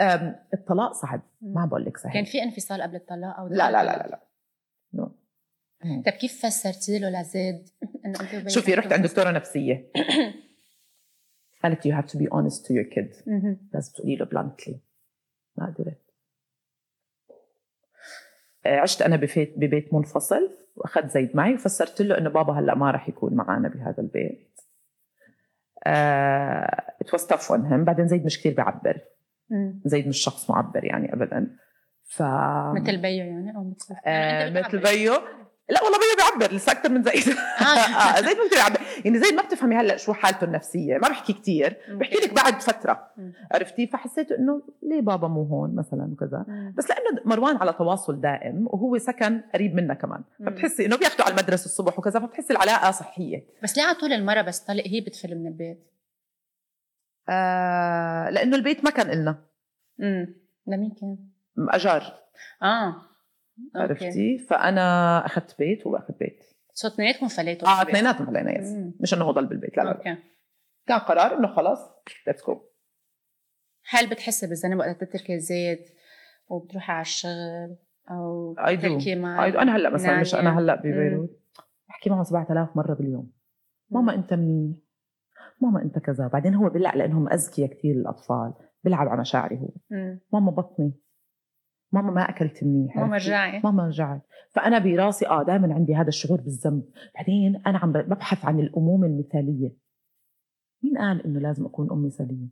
[0.54, 1.20] الطلاق صعب.
[1.42, 4.20] ما بقول لك سهل كان في انفصال قبل الطلاق أو لا لا لا لا, لا.
[4.96, 5.08] No.
[5.84, 7.68] طيب كيف فسرتي له لزيد
[8.04, 9.86] إنه أنت شوفي رحت عند دكتورة نفسية.
[11.62, 13.28] قالت you have to be honest to your kid.
[13.74, 14.74] لازم تقولي له bluntly.
[15.56, 16.00] ما قدرت
[18.66, 22.90] آه، عشت أنا ببيت ببيت منفصل واخذت زيد معي وفسرت له إنه بابا هلأ ما
[22.90, 24.50] راح يكون معنا بهذا البيت.
[27.04, 27.84] it was tough on him.
[27.84, 29.00] بعدين زيد مش كثير بيعبر.
[29.84, 31.56] زيد مش شخص معبر يعني ابدا.
[32.04, 32.22] ف
[32.74, 34.82] مثل بيو يعني أو مثل آه مثل.
[34.82, 35.12] بيو.
[35.70, 38.20] لا والله بيو بيعبر لسه أكثر من زيد آه.
[38.26, 38.80] زيد ممكن يعبر.
[39.04, 43.10] يعني زيد ما بتفهمي هلأ شو حالته النفسية ما بحكي كثير بحكي لك بعد فترة.
[43.52, 46.44] عرفتي؟ فحسيت إنه ليه بابا مو هون مثلا وكذا.
[46.76, 50.22] بس لأنه مروان على تواصل دائم وهو سكن قريب منا كمان.
[50.46, 53.46] فبتحسي إنه بياخذوا على المدرسة الصبح وكذا فبتحسي العلاقة صحية.
[53.62, 55.86] بس ليه على طول المرة بس تطلق هي بتفل من البيت؟
[57.28, 59.38] آه لأنه البيت ما كان إلنا.
[60.00, 60.34] امم
[60.66, 61.18] لمين كان؟
[61.58, 62.14] أجار.
[62.62, 63.09] آه.
[63.76, 66.44] عرفتي؟ فأنا اخذت بيت وهو اخذ بيت.
[66.72, 67.82] so اثنيناتكم فليتوا آه.
[67.82, 68.74] اثنيناتنا فلينا yes.
[69.00, 69.92] مش إنه هو ضل بالبيت لا لا.
[69.92, 70.16] okay.
[70.86, 71.78] كان قرار إنه خلاص
[72.26, 72.60] let's go
[73.90, 75.88] هل بتحسي بالذنب وقت تتركي زيد
[76.48, 77.76] وبتروحي على الشغل
[78.10, 78.82] أو I do.
[78.82, 81.40] تحكي مع أنا هلأ مثلا مش؟ أنا هلأ ببيروت
[81.88, 83.32] بحكي معه 7000 مرة باليوم.
[83.90, 84.76] ماما أنت منيح
[85.60, 86.28] ماما أنت كذا.
[86.28, 88.52] بعدين هو بيلعب لأنهم اذكياء كثير الاطفال
[88.84, 89.70] بيلعب على مشاعري هو.
[89.90, 90.20] مم.
[90.32, 90.92] ماما بطني.
[91.92, 96.40] ماما ما أكلت منيح ماما؟ رجعي ماما رجعت فأنا براسي آه دائما عندي هذا الشعور
[96.40, 96.84] بالذنب.
[97.14, 99.76] بعدين أنا عم ببحث عن الأمومة المثالية.
[100.82, 102.48] مين قال إنه لازم أكون أم مثالية؟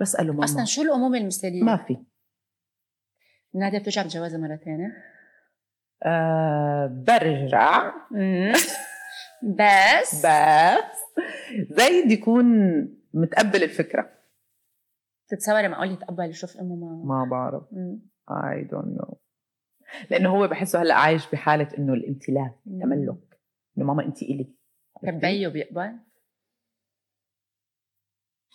[0.00, 0.44] بسأله ماما.
[0.44, 1.96] أصلا شو الأمومة المثالية؟ ما في.
[3.54, 4.92] نادية بترجع بجوازها مرة ثانية
[6.02, 7.92] آه برجع.
[9.42, 10.26] بس.
[10.26, 10.98] بس.
[11.70, 12.46] زيد يكون
[13.14, 14.10] متقبل الفكرة.
[15.28, 17.62] تتصوري معقول يتقبل يشوف أمه ما ما بعرف.
[17.72, 18.11] مم.
[18.32, 19.14] I don't know.
[20.10, 22.82] لأنه هو بحسه هلأ عايش بحالة إنه الامتلاك مم.
[22.82, 23.40] تملك.
[23.78, 24.54] إنه ماما انت الي
[25.02, 25.98] طب بيو بيقبل؟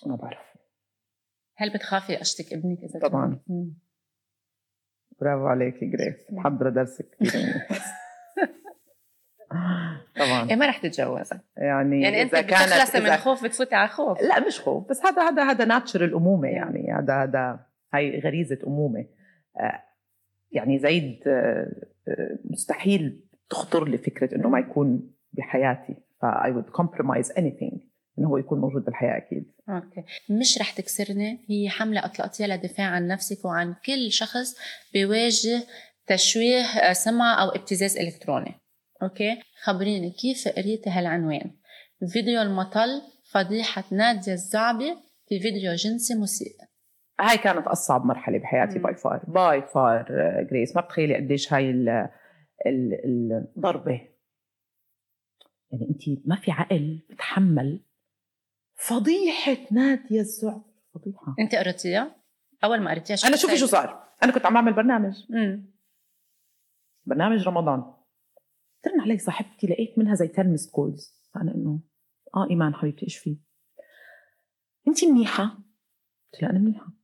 [0.05, 0.57] ما بعرف.
[1.57, 3.25] هل بتخافي أشتك ابنك إذا طبعاً.
[3.27, 3.73] كان- مم.
[5.21, 7.53] برافو عليكي جريس محضره درسك كثير
[10.15, 10.49] طبعا.
[10.49, 14.21] إيه ما رح تتجوزها يعني, يعني أنت إذا كانت بتخلصي من خوف بتفوتي على خوف.
[14.21, 16.47] لا مش خوف بس هذا هذا هذا ناتشر الامومه.
[16.47, 16.91] يعني.
[16.93, 19.05] هذا هذا هاي غريزة أمومة.
[20.51, 26.81] يعني زيد آه، آه، مستحيل تخطر لي فكرة إنه ما يكون بحياتي ف I would
[26.81, 27.87] compromise anything
[28.19, 29.51] إنه هو يكون موجود بالحياة أكيد.
[29.69, 30.03] okay.
[30.29, 31.45] مش رح تكسرني.
[31.49, 34.55] هي حملة أطلقتيها للدفاع عن نفسك وعن كل شخص
[34.93, 35.63] بيواجه
[36.07, 38.53] تشويه آه، سمعة أو ابتزاز إلكتروني.
[39.03, 41.51] okay؟ خبريني كيف قريتي هالعنوان؟
[42.13, 44.93] فيديو المطل فضيحة نادية الزعبي
[45.29, 46.66] في فيديو جنسي مسيء.
[47.19, 48.83] هاي كانت أصعب مرحلة بحياتي مم.
[48.83, 50.05] by far by far
[50.51, 51.89] جريس ما بتخيلي قديش هاي ال
[52.65, 54.07] ال- الضربه
[55.71, 57.83] يعني انت ما في عقل بتحمل
[58.75, 60.61] فضيحة نادية الزعبي
[60.93, 61.35] فضيحة.
[61.39, 62.15] أنت قريتيها؟
[62.63, 64.07] أول ما قريتيها أنا شوفي شو صار.
[64.23, 65.25] أنا كنت عم اعمل برنامج.
[65.31, 65.73] امم
[67.05, 67.93] برنامج رمضان.
[68.83, 71.21] ترن علي صاحبتي لقيت منها زي ten missed calls.
[71.33, 71.79] فانا إنه
[72.35, 73.37] آه إيمان حبيبتي إيش في؟
[74.87, 75.43] انت منيحة؟
[76.33, 76.96] قلت لها أنا منيحة.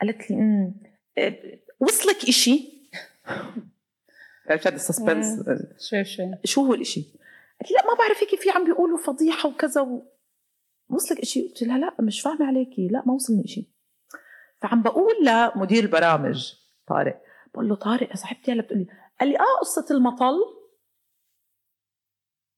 [0.00, 0.74] قالت لي أمم
[1.18, 2.80] إيه، وصلك إشي؟
[4.50, 5.42] عرفت هذا ال suspense
[5.78, 7.00] شوي شوي شو هو الإشي؟
[7.60, 10.02] قالت لي لا ما بعرف هيك في عم بيقولوا فضيحة وكذا و...
[10.88, 13.70] وصلك إشي؟ قلت لها لا مش فاهمة عليكي لا ما وصلني إشي
[14.62, 16.54] فعم بقول لمدير البرامج
[16.86, 17.22] طارق
[17.54, 18.86] بقول له طارق يا صاحبتي هلا بتقولي
[19.20, 20.34] قال لي آه قصة المطل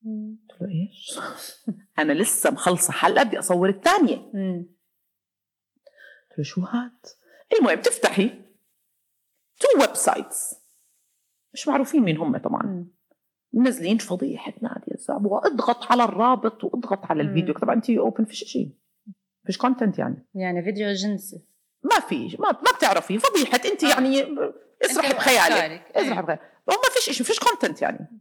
[0.05, 1.19] قلت له إيش؟
[1.99, 4.69] أنا لسه مخلصة حلقة بدي أصور الثانية قلت
[6.39, 7.07] له شو هاد؟
[7.59, 8.29] المهم تفتحي
[9.61, 10.55] two websites
[11.55, 12.87] مش معروفين مين هم طبعا.
[13.53, 17.55] منزلين فضيحه ناديه الزعبي واضغط على الرابط واضغط على الفيديو.
[17.55, 18.71] طبعا انت open فيش شيء.
[19.47, 20.27] فيش كونتنت يعني.
[20.35, 21.45] يعني فيديو جنسي.
[21.85, 23.19] ما في ما ما بتعرفي.
[23.19, 23.61] فضيحة.
[23.65, 23.89] انت آه.
[23.89, 24.23] يعني
[24.83, 25.53] اسرحي أنت بخيالك.
[25.53, 25.97] وأفكارك.
[25.97, 26.41] اسرحي بخيالك.
[26.71, 28.21] هو ما فيش شيء فيش content يعني.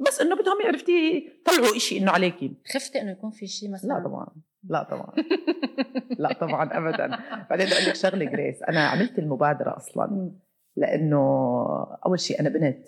[0.00, 2.54] بس إنه بدهم عرفتي يطلعوا إشي إنه عليكي.
[2.74, 4.26] خفتي إنه يكون في شيء مثلا؟ لا طبعا.
[4.64, 5.12] لا طبعا.
[6.18, 7.06] لا طبعا ابدا.
[7.50, 10.30] بعدين بدي أقول لك شغلة جريس أنا عملت المبادرة أصلا
[10.76, 11.18] لأنه
[12.06, 12.86] أول شيء أنا بنت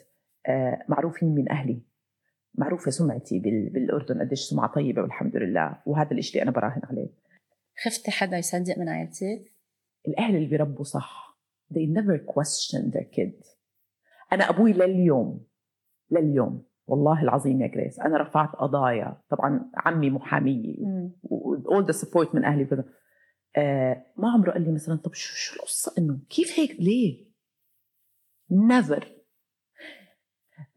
[0.48, 1.82] آه، معروفين من أهلي.
[2.54, 5.78] معروفة سمعتي بال- بالأردن قديش سمعة طيبة والحمد لله.
[5.86, 7.08] وهذا الشيء اللي أنا براهن عليه.
[7.84, 9.52] خفتي حدا يصدق من عائلتك
[10.08, 11.38] الأهل اللي بيربوا صح.
[11.72, 13.46] They never question their kid.
[14.32, 15.46] أنا أبوي لليوم
[16.10, 16.64] لليوم.
[16.86, 20.76] والله العظيم يا جريس أنا رفعت قضايا طبعا عمي محاميه
[21.70, 22.84] all the support من أهلي وكذا
[23.56, 27.26] آه ما عمره قال لي مثلا طب شو شو القصة إنه كيف هيك ليه؟
[28.50, 29.12] never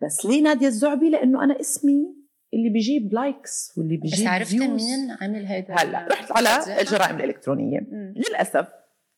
[0.01, 2.17] بس ليه نادية الزعبي؟ لأنه أنا اسمي
[2.53, 4.55] اللي بيجيب لايكس واللي بيجيب بس views.
[4.55, 8.13] مين عمل هيدا هلأ رحت على؟ الجرائم الإلكترونية مم.
[8.29, 8.67] للأسف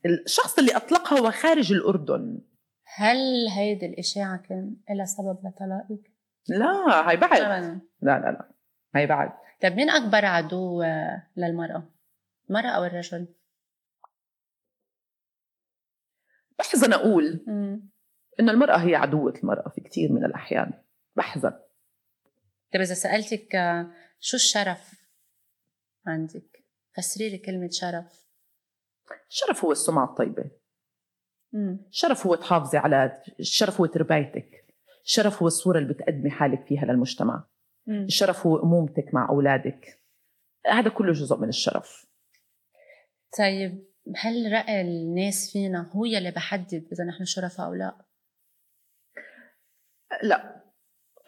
[0.05, 2.41] الشخص اللي أطلقها هو خارج الأردن
[2.95, 6.11] هل هيدي الإشاعة كان لها سبب لطلاقك؟
[6.47, 8.51] لا هاي بعد لا لا لا
[8.95, 10.83] هاي بعد طيب مين أكبر عدو
[11.37, 11.89] للمرأة؟
[12.49, 13.27] المرأة أو الرجل؟
[16.59, 17.89] بحزن أقول مم.
[18.39, 20.73] إن المرأة هي عدوة المرأة في كثير من الأحيان
[21.15, 21.51] بحزن
[22.73, 25.05] طيب إذا سألتك آه، شو الشرف
[26.05, 26.63] عندك؟
[26.97, 28.29] فسري لي كلمة شرف
[29.29, 30.51] الشرف هو السمعة الطيبة
[31.53, 31.85] مم.
[31.89, 34.58] الشرف هو تحافظي على الشرف هو تربايتك
[35.09, 37.47] الشرف هو الصورة اللي بتقدمي حالك فيها للمجتمع
[37.87, 38.03] مم.
[38.03, 40.01] الشرف هو أمومتك مع أولادك
[40.65, 42.05] هذا كله جزء من الشرف
[43.37, 48.05] طيب هل رأي الناس فينا هو يلي بحدد إذا نحن شرفاء أو لا؟
[50.23, 50.63] لا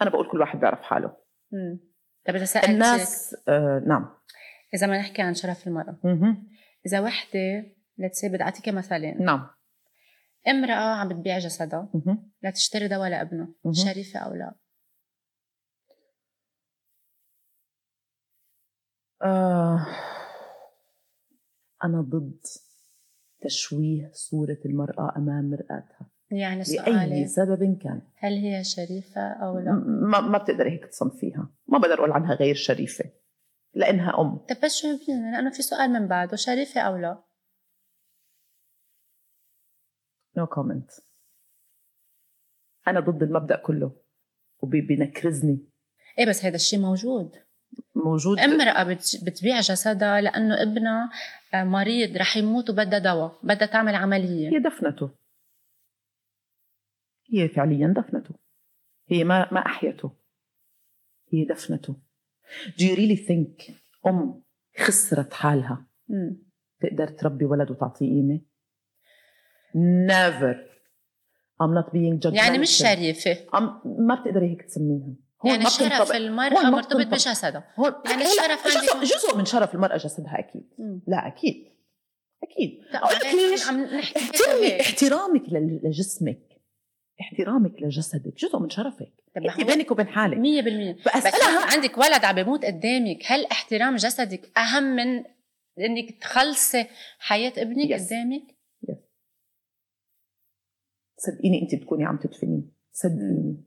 [0.01, 1.17] أنا بقول كل واحد بيعرف حاله
[1.51, 1.79] مم.
[2.25, 4.09] طيب إذا سألتك الناس آه نعم
[4.73, 6.47] إذا ما نحكي عن شرف المرأة مهم.
[6.85, 7.65] إذا وحدة
[7.97, 9.49] لتسي بدي أعطيك مثالين نعم
[10.47, 11.89] امرأة عم بتبيع جسدها.
[12.43, 13.47] لتشتري دواء لابنه.
[13.71, 14.55] شريفة أو لا؟
[19.23, 19.85] آه
[21.83, 22.39] أنا ضد
[23.41, 29.71] تشويه صورة المرأة أمام مرآتها يعني لأي سؤالي سبب كان هل هي شريفة أو لا؟
[29.87, 33.05] ما, ما بتقدري هيك تصنفيها ما بقدر أقول عنها غير شريفة
[33.73, 37.23] لأنها أم طيب بس جاوبيني لأنه في سؤال من بعده شريفة أو لا؟
[40.41, 40.91] no, no comment
[42.87, 43.95] أنا ضد المبدأ كله
[44.59, 45.59] وبينكرزني
[46.19, 47.35] إيه بس هذا الشيء موجود.
[47.95, 48.39] موجود.
[48.39, 51.09] أمرأة بت- بتبيع جسدها لأنه ابنها
[51.53, 54.49] آه، مريض رح يموت وبدها دواء بدها تعمل عملية.
[54.49, 55.09] هي دفنته.
[57.33, 58.35] هي فعليا دفنته.
[59.07, 60.11] هي ما ما أحيته.
[61.33, 61.95] هي دفنته.
[62.67, 63.71] Do you really think
[64.07, 64.43] أم
[64.79, 66.37] خسرت حالها؟ مم.
[66.81, 68.41] تقدر تربي ولد وتعطيه قيمة؟
[69.75, 70.53] Never.
[71.61, 72.33] I'm not being judgmental.
[72.35, 73.37] يعني مش شريفة.
[73.85, 75.07] ما بتقدري هيك تسميها.
[75.45, 76.11] هون يعني شرف.
[76.11, 77.07] المرأة مرتبط.
[77.07, 77.63] بجسدها.
[77.79, 80.69] هون يعني الشرف جزء, عندك- جزء من شرف المرأة جسدها أكيد.
[80.79, 81.01] مم.
[81.07, 81.67] لا أكيد.
[82.43, 82.79] أكيد.
[83.51, 84.81] ليش عم نحكي احترمي.
[84.81, 85.43] احترامك
[85.83, 86.39] لجسمك.
[87.21, 88.33] احترامك لجسدك.
[88.37, 89.11] جزء من شرفك.
[89.37, 90.37] أنت بينك وبين حالك.
[90.37, 90.93] مية بالمية.
[90.93, 93.19] بس بس أنا عندك ولد عم بيموت قدامك.
[93.25, 95.23] هل احترام جسدك أهم من
[95.79, 96.85] إنك تخلصي
[97.19, 98.05] حياة ابنك Yes.
[98.07, 98.41] قدامك؟
[101.25, 102.69] صدقيني انت بتكوني عم تدفني.
[102.91, 103.63] صدقيني.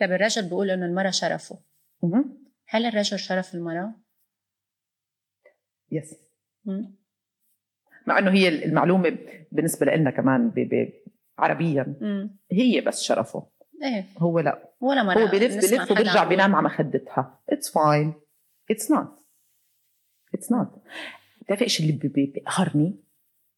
[0.00, 1.58] طيب الرجل بيقول إنه المرأة شرفه.
[2.02, 2.44] مهم.
[2.68, 3.94] هل الرجل شرف المرأة؟
[5.92, 6.14] يس.
[6.64, 6.96] مم.
[8.06, 9.18] مع إنه هي المعلومة
[9.52, 10.54] بالنسبة لنا كمان ب...
[10.60, 10.92] ب...
[11.38, 11.96] عربيا.
[12.00, 12.38] مم.
[12.52, 13.50] هي بس شرفه.
[13.82, 14.04] إيه.
[14.18, 14.74] هو لا.
[14.80, 15.18] ولا مرأة.
[15.18, 18.14] هو بلف بلف عم بينام على مخدتها it's fine
[18.70, 19.18] it's not
[20.34, 20.82] it's not
[21.42, 23.04] بتعرفي إيش اللي بي- بي- بيقهرني؟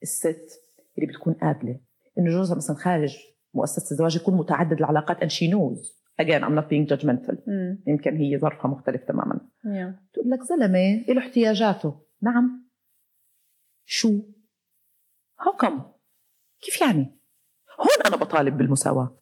[0.02, 0.62] الست
[0.98, 1.80] اللي بتكون قابلة.
[2.18, 3.16] إنه جوزها مثلا خارج
[3.55, 5.92] مؤسسة الزواج يكون متعدد العلاقات and she knows.
[6.22, 7.37] Again I'm not being judgmental.
[7.48, 7.83] مم.
[7.87, 9.40] يمكن هي ظرفها مختلف تماما.
[9.64, 10.12] Yeah.
[10.14, 12.07] تقول لك زلمة له احتياجاته.
[12.22, 12.70] نعم.
[13.85, 14.20] شو؟
[15.40, 15.81] How come
[16.61, 17.18] كيف يعني؟
[17.81, 19.18] هون أنا بطالب بالمساواة.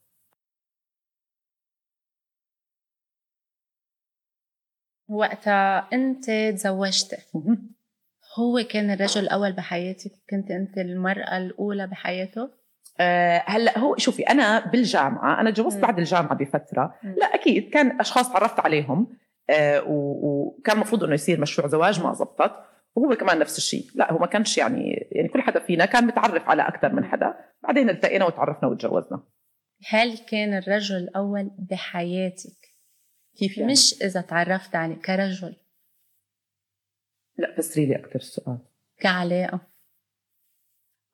[5.09, 7.17] وقتها أنت تزوجتي.
[8.39, 12.51] هو كان الرجل الأول بحياتك؟ كنت أنت المرأة الأولى بحياته؟
[13.47, 15.79] هلا هو شوفي أنا بالجامعة أنا تجوزت.
[15.79, 16.95] بعد الجامعة بفترة.
[17.03, 19.17] لا أكيد كان أشخاص تعرفت عليهم
[19.51, 22.53] آه، وكان المفروض إنه يصير مشروع زواج ما زبطت.
[22.95, 23.87] وهو كمان نفس الشيء.
[23.95, 27.35] لا هو ما كانش يعني يعني كل حدا فينا كان متعرف على أكثر من حدا.
[27.63, 29.23] بعدين التقينا وتعرفنا وتجوزنا
[29.89, 32.65] هل كان الرجل الأول بحياتك؟
[33.39, 35.57] كيف يعني؟ مش إذا تعرفت عليه كرجل.
[37.39, 38.59] لا فسري لي أكثر السؤال.
[39.01, 39.74] كعلاقة.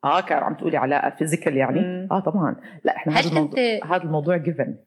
[0.03, 2.07] آه كان عم تقولي علاقة physical يعني مم.
[2.11, 4.77] آه طبعا لا إحنا هذا الموضوع هذا الموضوع given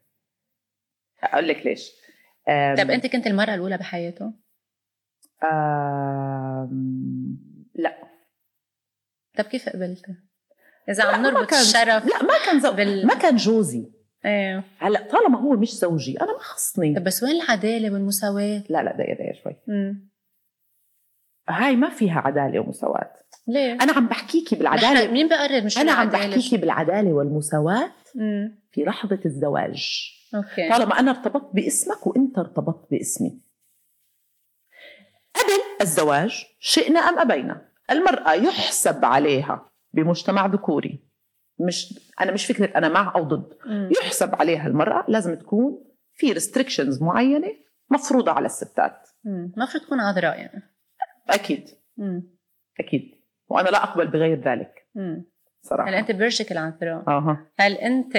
[1.23, 1.91] أقول لك ليش
[2.77, 4.33] طب أنت كنت المرأة الأولى بحياته؟
[5.43, 7.37] أم...
[7.75, 7.97] لا
[9.37, 10.15] طب كيف قبلتي؟
[10.89, 12.71] إذا عم نربط الشرف لا ما كان زو...
[12.71, 13.91] بال- ما كان جوزي
[14.25, 18.83] إيه هلا طالما هو مش زوجي أنا ما خصني طب بس وين العدالة والمساواة؟ لا
[18.83, 20.09] لا دقيقة دقيقة شوي مم.
[21.49, 23.13] هاي ما فيها عدالة ومساواة
[23.47, 28.59] ليه؟ أنا عم بحكيكي بالعدالة مين بقرر مش أنا عم؟ بحكيكي بالعدالة والمساواة مم.
[28.71, 33.41] في لحظه الزواج أوكي طالما أنا ارتبطت باسمك وأنت ارتبطت باسمي
[35.35, 41.05] قبل الزواج شئنا أم أبينا المرأة يحسب عليها بمجتمع ذكوري
[41.59, 43.89] مش أنا مش فكرة أنا مع أو ضد مم.
[44.01, 47.47] يحسب عليها المرأة لازم تكون في ريستريكشنز معينة
[47.89, 49.53] مفروضة على الستات مم.
[49.57, 50.63] المفروض تكون عذراء يعني
[51.29, 52.35] أكيد مم.
[52.79, 53.14] أكيد
[53.47, 54.87] وأنا لا أقبل بغير ذلك.
[55.61, 55.89] صراحة.
[55.89, 57.51] هلا أنت برجك العذراء أها.
[57.59, 58.17] هل أنت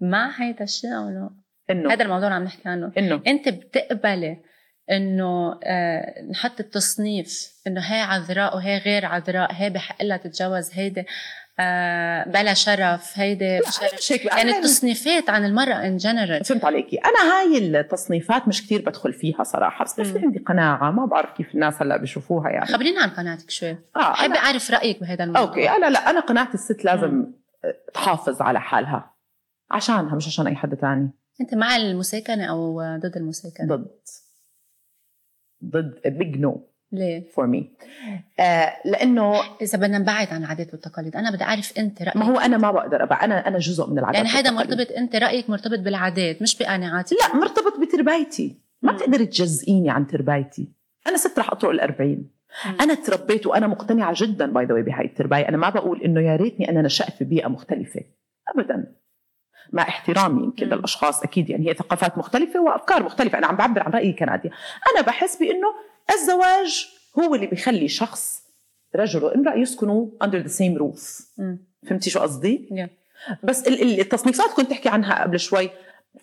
[0.00, 1.30] مع هيدا الشيء أو لا؟
[1.70, 1.92] إنه.
[1.92, 2.92] هذا الموضوع اللي عم نحكي عنه.
[2.98, 3.22] إنه.
[3.26, 4.42] أنت بتقبلي
[4.90, 11.04] إنه آه نحط التصنيف إنه هي عذراء وهي غير عذراء هي بحق لها تتجوز هيدي.
[11.58, 13.44] آه بلا شرف هيدي
[14.10, 16.96] هيك يعني أنا- التصنيفات عن المرأة in general فهمت عليكي.
[16.96, 20.18] أنا هاي التصنيفات مش كتير بدخل فيها صراحة بس مم.
[20.24, 22.66] عندي قناعة ما بعرف كيف الناس هلأ بشوفوها يعني.
[22.66, 23.70] خبرينا عن قناعتك شوي.
[23.96, 25.42] آه بحب أنا أعرف رأيك بهذا الموضوع.
[25.48, 27.26] okay أنا لا أنا قناعه الست لازم
[27.94, 29.14] تحافظ على حالها.
[29.70, 31.10] عشانها مش عشان أي حدا تاني.
[31.40, 33.88] أنت مع المساكنه أو ضد المساكنه ضد.
[35.64, 37.70] ضد big no ليه؟ for me
[38.84, 42.16] لأنه إذا بدنا نبعد عن العادات والتقاليد أنا بدي أعرف أنت رأيك.
[42.16, 44.50] ما هو أنا ما بقدر ابقى أنا أنا جزء من العادات يعني هذا.
[44.50, 48.56] مرتبط أنت رأيك مرتبط بالعادات مش بقناعاتك؟ لا مرتبط بتربايتي.
[48.82, 48.92] ما.
[48.92, 50.68] بتقدري تجزئيني عن تربايتي.
[51.06, 52.30] أنا ست رح أطرق الأربعين.
[52.80, 55.48] أنا تربيت وأنا مقتنعة جدا by the بهاي الترباية.
[55.48, 58.00] أنا ما بقول إنه يا ريتني أنا نشأت في بيئه مختلفة.
[58.54, 58.92] ابدا.
[59.72, 60.66] مع احترامي يمكن.
[60.66, 63.38] للأشخاص أكيد يعني هي ثقافات مختلفة وأفكار مختلفة.
[63.38, 64.50] أنا عم بعبر عن رأيي كناديه
[64.94, 65.74] أنا بحس بإنه
[66.14, 66.86] الزواج
[67.18, 68.42] هو اللي بيخلي شخص
[68.96, 71.22] رجل وامرأة يسكنوا under the same roof.
[71.38, 71.66] مم.
[71.88, 72.88] فهمتي شو قصدي؟ Yeah.
[73.44, 75.70] بس ال- ال- التصنيفات كنت تحكي عنها قبل شوي.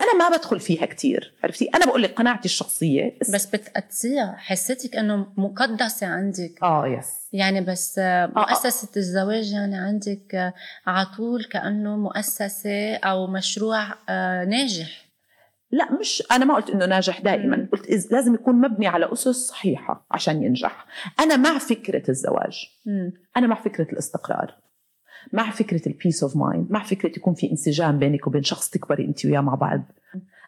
[0.02, 5.28] أنا ما بدخل فيها كتير عرفتي؟ أنا بقول لك قناعتي الشخصية بس بتقدسيها حسيتك إنه
[5.38, 6.60] مقدسة عندك.
[6.64, 10.54] آه يس يعني بس آه، مؤسسة الزواج يعني عندك آه،
[10.88, 15.06] على طول كأنه مؤسسة أو مشروع آه، ناجح.
[15.74, 17.70] لا مش أنا ما قلت إنه ناجح دائما.
[17.72, 20.86] قلت is لازم يكون مبني على أسس صحيحة عشان ينجح.
[21.20, 22.66] أنا مع فكرة الزواج.
[23.38, 24.58] أنا مع فكرة الاستقرار.
[25.34, 29.06] مع فكرة ال peace of mind مع فكرة يكون في انسجام بينك وبين شخص تكبري
[29.06, 29.82] أنت وياه مع بعض.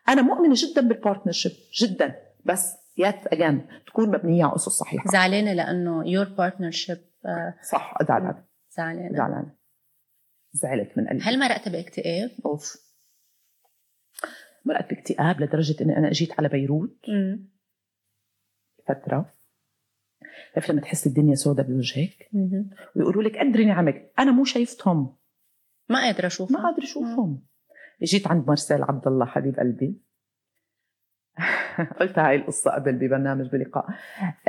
[0.10, 2.16] أنا مؤمنة جدا بال partnership جدا.
[2.46, 5.12] بس yet again تكون مبنية على أسس صحيحة.
[5.12, 9.18] زعلانة لأنه your partnership آه، صح زعلان زعلانة.
[9.18, 9.52] زعلان
[10.54, 11.24] زعلت من قلبي.
[11.24, 12.86] هل مرقت باكتئاب؟ أوف.
[14.66, 16.98] مرقت باكتئاب لدرجة إني أنا أجيت على بيروت.
[17.10, 17.50] مم.
[18.88, 19.34] فترة.
[20.56, 22.30] عرفت لما تحس الدنيا سودة بوجهك.
[22.96, 24.12] ويقولوا لك قدري نعمك.
[24.20, 25.16] أنا مو شايفتهم.
[25.90, 27.46] ما قادرة أشوفها ما قادر أشوفهم.
[28.04, 30.02] جيت عند مارسيل عبد الله حبيب قلبي.
[32.00, 33.86] قلت هاي القصة قبل ببرنامج بلقاء.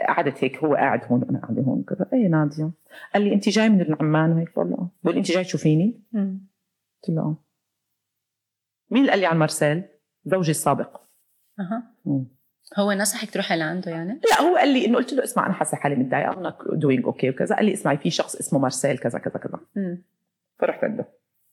[0.09, 1.83] قعدت هيك هو قاعد هون وأنا قاعدة هون.
[1.83, 2.71] كذا أي نادية؟
[3.15, 6.03] قال لي أنت جاي من العمان وهيك؟ بقول له بقول أنت جاي تشوفيني.
[6.15, 7.37] قلت له آه.
[8.91, 9.85] مين اللي قال لي عن مارسيل؟
[10.27, 11.01] زوجي السابق.
[12.05, 12.27] مم.
[12.79, 15.77] هو نصحك تروحي لعنده يعني؟ لا هو قال لي إنه قلت له اسمع أنا حاسة
[15.77, 17.57] حالي متضايقة أنا doing okay وكذا.
[17.57, 19.61] قال لي اسمعي في شخص اسمه مارسيل كذا كذا كذا.
[20.59, 21.09] فرحت عنده.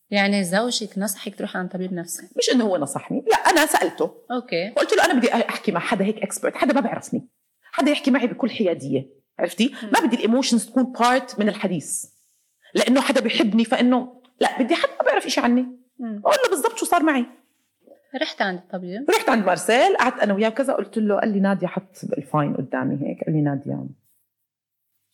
[0.09, 4.11] يعني زوجك نصحك تروحي عند طبيب نفسي؟ مش إنه هو نصحني لا أنا سألته.
[4.31, 4.69] okay.
[4.69, 7.27] قلت له أنا بدي أحكي مع حدا هيك expert حدا ما بيعرفني.
[7.71, 9.09] حدا يحكي معي بكل حيادية
[9.39, 12.05] عرفتي؟ ما بدي ال emotions تكون part من الحديث.
[12.75, 15.67] لأنه حدا بيحبني فإنه لا بدي حدا ما بيعرف شيء عني.
[16.01, 17.25] أقول له بالضبط شو صار معي.
[18.21, 19.09] رحت عند الطبيب.
[19.09, 22.55] رحت عند مارسيل قعدت أنا وياه كذا قلت له قال لي نادية حط ال Fine
[22.55, 23.23] قدامي هيك.
[23.23, 23.85] قال لي نادية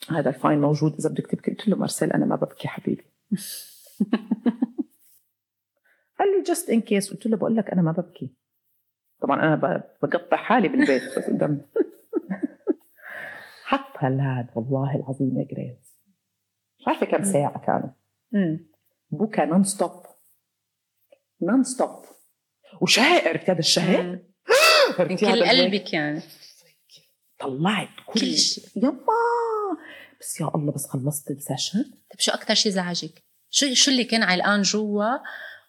[0.09, 1.51] هذا ال Fine موجود إذا بدك تبكي.
[1.51, 3.05] قلت له مارسيل أنا ما ببكي حبيبي.
[6.19, 8.35] قال لي just in case قلت له بقول لك أنا ما ببكي.
[9.21, 9.55] طبعا أنا
[10.01, 11.62] بقطع حالي بالبيت بس قدام.
[13.69, 15.99] حط هالهاد والله العظيم يا جريز
[16.79, 17.89] مش عارفة كم ساعة كانوا.
[19.12, 20.05] بكى non-stop
[21.41, 22.05] non-stop
[22.82, 24.20] وشهق عرفت هذا الشهق.
[24.99, 26.22] عرفتي من كل؟ قلبك يعني.
[27.39, 28.63] طلعت كل, كل شيء.
[28.76, 28.99] يما
[30.22, 31.84] بس يا الله بس خلصت ال session.
[31.84, 35.17] طيب شو أكتر شيء زعجك؟ شو شو اللي كان علقان جوا؟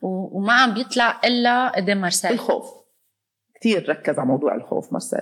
[0.02, 2.70] وما عم بيطلع إلا قدام مارسيل؟ الخوف.
[3.60, 5.20] كثير ركز على موضوع الخوف مارسيل.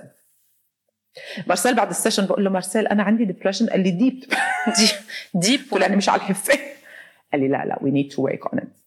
[1.47, 4.19] مارسيل بعد ال session بقول له مارسيل أنا عندي depression قال لي deep
[4.77, 4.89] de
[5.33, 6.59] deep قلت له يعني مش على الحفة.
[7.31, 8.78] قال لي لا لا we need to work on it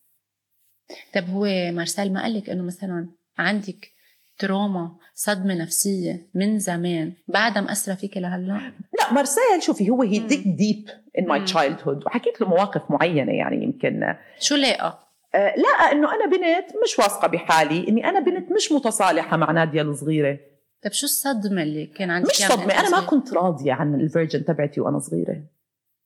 [1.14, 3.92] طب هو مارسيل ما قال لك إنه مثلا عندك
[4.38, 10.18] trauma صدمة نفسية من زمان بعدها مأثرة فيك لهلأ؟ لا مارسيل شوفي هو هي.
[10.18, 10.88] dig deep
[11.18, 11.44] in my.
[11.44, 16.98] childhood وحكيت له مواقف معينة يعني يمكن شو لاقى؟ آه، لقى إنه أنا بنت مش
[16.98, 20.38] واثقة بحالي إني أنا بنت مش متصالحة مع نادية الصغيرة
[20.82, 24.01] طيب شو الصدمة اللي كان عندك مش من صدمة أنا ما؟ كنت راضية عن ال
[24.01, 25.42] version تبعتي وأنا صغيرة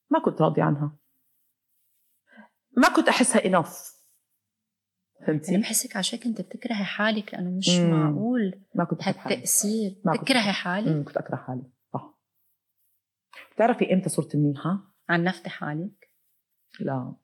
[0.09, 0.91] ما كنت راضية عنها
[2.77, 3.96] ما كنت أحسها enough
[5.25, 7.91] فهمتي؟ بحسك عشان كنت بتكرهي حالك لأنه مش مم.
[7.91, 9.35] معقول ما كنت أحب حالي.
[9.35, 10.01] هالتأثير.
[10.05, 10.63] ما كنت تكرهي أحب.
[10.63, 11.63] حالك؟ مم، كنت أكره حالي.
[11.93, 12.19] صح.
[13.55, 16.11] بتعرفي إمتى صرت منيحة؟ عنفتي حالك؟
[16.79, 17.15] لا.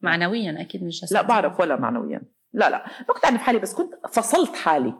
[0.00, 1.20] معنويا أكيد مش جسديا.
[1.22, 2.22] لا بعرف ولا معنويا.
[2.52, 2.86] لا لا.
[3.08, 4.94] ما كنت أعرف حالي بس كنت فصلت حالي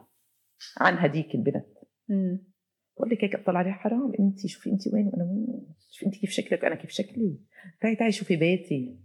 [0.77, 1.67] عن هديك البنت.
[2.09, 2.53] مم.
[2.97, 4.11] بقول لك هيك اطلع عليها حرام.
[4.19, 5.75] أنت شوفي أنت وين وأنا وين.
[5.89, 7.39] شوفي أنت كيف شكلك وأنا كيف شكلي.
[7.81, 8.99] تعي تعي شوفي بيتي.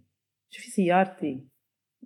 [0.50, 1.48] شوفي سيارتي.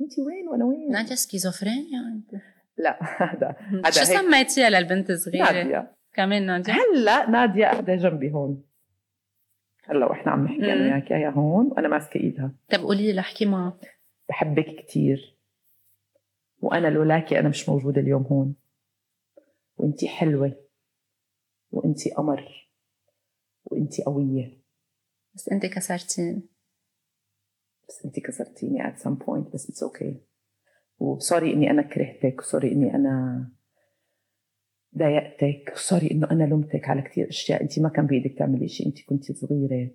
[0.01, 2.01] انت وين وأنا وين؟ نادية سكيزوفرينيا.
[2.15, 2.43] أنت
[2.77, 3.57] لا هذا
[3.91, 4.21] شو هيك.
[4.21, 5.93] سميتيها للبنت الصغيرة؟ نادية.
[6.13, 8.63] كمان نادية؟ هلا نادية قاعدة جنبي هون.
[9.85, 10.83] هلا وإحنا عم نحكي أنا.
[10.83, 12.53] وياك هي هون وأنا ماسكة إيدها.
[12.71, 13.79] طب قولي لي احكي معها
[14.29, 15.37] بحبك كثير
[16.61, 18.55] وأنا لولاكي أنا مش موجودة اليوم هون.
[19.77, 20.57] وإنتي حلوة.
[21.71, 22.69] وإنتي قمر.
[23.65, 24.63] وإنتي قوية.
[25.35, 26.43] بس أنت كسرتيني
[27.93, 30.17] بس انتي كسرتيني at some point بس it's okay okay.
[30.99, 33.49] وسوري إني أنا كرهتك وسوري إني أنا
[34.99, 37.63] ضايقتك وسوري إنه أنا لومتك على كثير أشياء.
[37.63, 39.91] انت ما كان بإيدك تعملي شيء انت كنت صغيرة.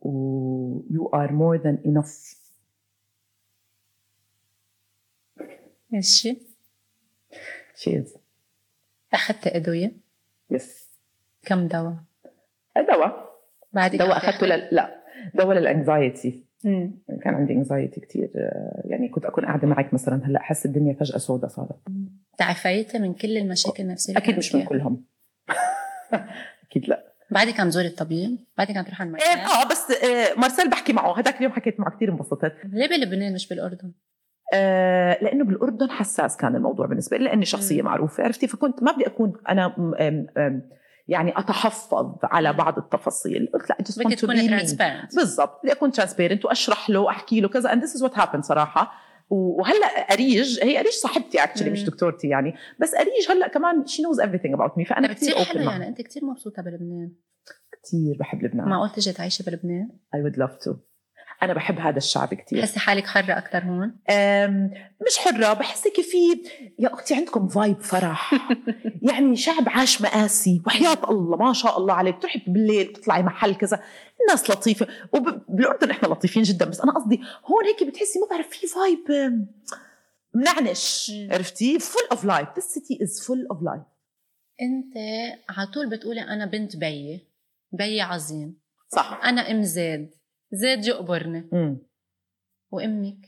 [0.00, 2.36] و you are more than enough.
[5.90, 6.38] ماشي.
[7.74, 8.18] Cheers
[9.12, 9.92] أخذت أدوية؟
[10.50, 10.88] yes
[11.42, 11.96] كم دواء؟
[12.76, 13.38] دواء.
[13.72, 14.46] بعدك دواء أخذته.
[14.46, 14.97] لا.
[15.34, 16.48] دواء للانكزايتي.
[17.22, 18.30] كان عندي انكزايتي كثير
[18.84, 21.78] يعني كنت أكون قاعدة معك مثلا هلأ احس الدنيا فجأة سوداء صارت
[22.38, 25.04] تعافيتي من كل المشاكل النفسية اللي أكيد مش من؟ كلهم
[26.70, 30.40] أكيد لأ بعدك عم تزوري الطبيب؟ بعدك عم تروحي على إيه، المركز؟ آه بس آه
[30.40, 33.92] مارسيل بحكي معه هذاك اليوم حكيت معه كثير انبسطت ليه بلبنان مش بالأردن؟
[34.54, 37.82] آه لأنه بالأردن حساس كان الموضوع بالنسبة لي لأني شخصية.
[37.82, 39.74] معروفة عرفتي فكنت ما بدي أكون أنا
[41.08, 43.50] يعني أتحفظ على بعض التفاصيل.
[43.54, 45.60] قلت لا just want to be بالضبط.
[45.62, 47.74] بدي أكون transparent وأشرح له وأحكي له كذا.
[47.74, 48.92] And this is what happened صراحة.
[49.30, 51.84] وهلا أريج هي أريج صاحبتي actually مش.
[51.84, 52.54] دكتورتي يعني.
[52.80, 55.88] بس أريج هلا كمان she knows everything about me فأنا طب كثير معها يعني.
[55.88, 57.12] أنت كثير مبسوطة بلبنان.
[57.82, 58.68] كثير بحب لبنان.
[58.68, 60.70] معقول تجي تعيشي بلبنان؟ I would love to.
[61.42, 63.98] أنا بحب هذا الشعب كثير تحسي حالك حرة أكثر هون؟
[65.06, 66.42] مش حرة بحسك في
[66.78, 68.34] يا أختي عندكم فايب فرح.
[69.10, 70.62] يعني شعب عاش مآسي.
[70.66, 72.18] وحياة الله ما شاء الله عليك.
[72.18, 73.82] تروحي بالليل تطلعي محل كذا.
[74.20, 74.86] الناس لطيفة.
[75.12, 76.64] وبالأردن إحنا لطيفين جدا.
[76.64, 79.32] بس أنا قصدي هون هيك بتحسي ما بعرف في فايب
[80.34, 81.12] منعنش.
[81.30, 82.60] عرفتي؟ full of life.
[82.60, 83.88] This city is full of life.
[84.62, 84.94] أنت
[85.48, 87.28] على طول بتقولي أنا بنت بيي.
[87.72, 88.58] بيي عظيم.
[88.88, 89.20] صح.
[89.24, 90.10] أنا أم زاد
[90.52, 91.78] زاد يقبرني مم.
[92.70, 93.18] وأمك؟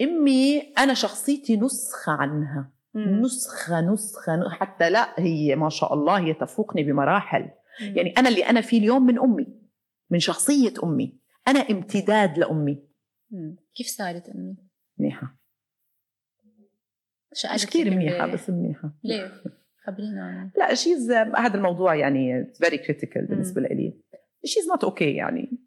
[0.00, 3.20] أمي أنا شخصيتي نسخة عنها مم.
[3.20, 7.96] نسخة نسخة حتى لا هي ما شاء الله هي تفوقني بمراحل مم.
[7.96, 9.46] يعني أنا اللي أنا فيه اليوم من أمي
[10.10, 12.86] من شخصية أمي أنا امتداد لأمي
[13.30, 13.56] مم.
[13.74, 14.56] كيف صارت أمي؟
[14.98, 15.36] منيحة
[17.34, 19.32] شو مش كثير امبارح؟ بس منيحة ليه؟
[19.86, 24.00] خبرينا لا she's هذا الموضوع يعني very critical بالنسبة لي
[24.44, 25.65] she's not okay يعني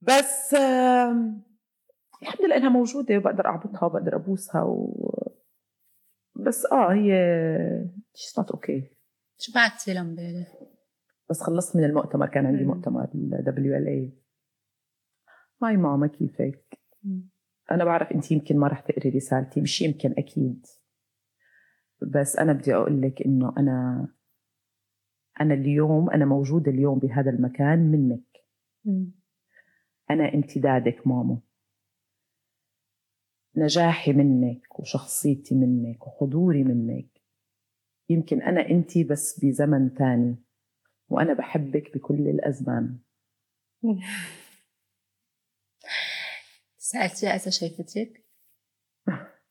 [0.00, 0.54] بس
[2.22, 5.32] الحمد لله إنها موجودة وبقدر أعبطها وبقدر أبوسها و...
[6.34, 7.12] بس آه هي
[8.14, 8.90] she's not okay
[9.38, 10.54] شو بعتي لها امبارح؟
[11.30, 12.64] بس خلصت من المؤتمر كان عندي.
[12.64, 14.22] مؤتمر ال WLA
[15.62, 16.78] هاي ماما كيفك؟
[17.70, 20.66] أنا بعرف أنت يمكن ما رح تقري رسالتي مش يمكن أكيد
[22.02, 24.08] بس أنا بدي أقول لك إنه أنا
[25.40, 28.44] أنا اليوم أنا موجودة اليوم بهذا المكان منك.
[30.10, 31.40] أنا امتدادك ماما
[33.56, 37.22] نجاحي منك وشخصيتي منك وحضوري منك.
[38.08, 40.36] يمكن أنا أنت بس بزمن تاني
[41.08, 42.98] وأنا بحبك بكل الأزمان.
[46.78, 48.24] سألتيها إذا شايفتك؟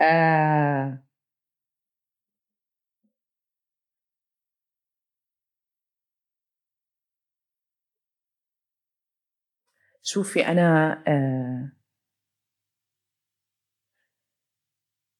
[0.00, 1.11] آه.
[10.12, 11.72] شوفي أنا آه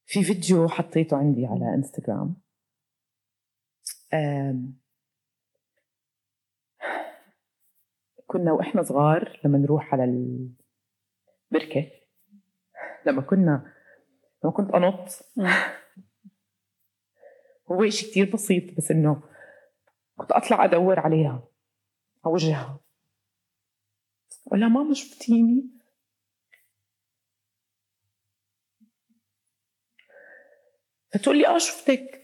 [0.07, 2.37] في فيديو حطيته عندي على إنستغرام.
[8.27, 10.49] كنا وإحنا صغار لما نروح على ال...
[11.51, 11.91] بركه
[13.07, 13.75] لما كنا
[14.45, 15.09] لما كنت أنط.
[17.71, 19.23] هو شيء كتير بسيط بس إنه
[20.17, 21.49] كنت أطلع أدور عليها
[22.27, 22.82] أوجهها.
[24.45, 25.71] ولا ماما شفتيني؟
[31.15, 32.23] فتقول لي آه شفتك.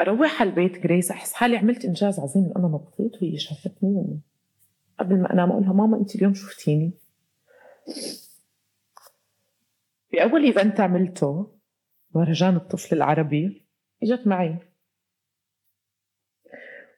[0.00, 4.20] أروح على البيت جريس أحس حالي عملت إنجاز عظيم أنا نطيت وهي شافتني
[4.98, 5.50] قبل ما أنام.
[5.50, 6.92] أقول لها ماما انت اليوم شفتيني.
[10.10, 11.58] في أول event عملته
[12.14, 13.66] مهرجان الطفل العربي
[14.02, 14.58] إجت معي.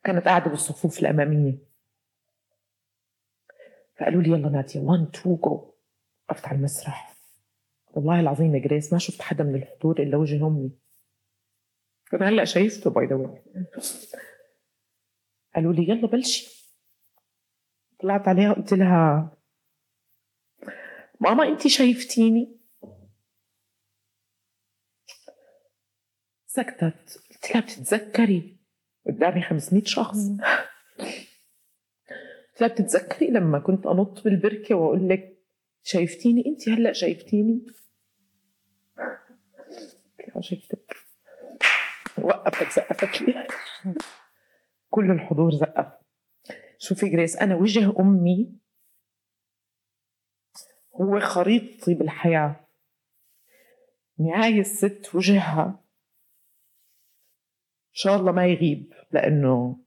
[0.05, 1.68] كانت قاعدة بالصفوف الأمامية.
[4.01, 5.75] فقالوا لي يلا نادية 1 2 جو
[6.29, 7.15] وقفت على المسرح.
[7.91, 10.79] والله العظيم يا جريس ما شفت حدا من الحضور إلا وجه أمي.
[12.11, 13.43] كنت هلأ شايفته by the
[15.55, 16.69] قالوا لي يلا بلشي.
[18.01, 19.37] طلعت عليها قلت لها
[21.21, 22.59] ماما انت شايفتيني.
[26.47, 27.23] سكتت.
[27.31, 28.59] قلت لها بتتذكري؟
[29.07, 30.17] قدامي 500 شخص.
[32.61, 35.39] قلت بتتذكري لما كنت أنط بالبركة وأقول لك
[35.83, 37.67] شايفتيني؟ انت هلأ شايفتيني؟
[40.41, 40.97] شفتك
[42.19, 43.47] وقفت زقفت لي
[44.91, 45.93] كل الحضور زقف.
[46.79, 48.59] شوفي جريس أنا وجه أمي
[50.95, 52.69] هو خريطتي بالحياة.
[54.19, 55.67] نهاية الست وجهها.
[57.89, 59.85] إن شاء الله ما يغيب لأنه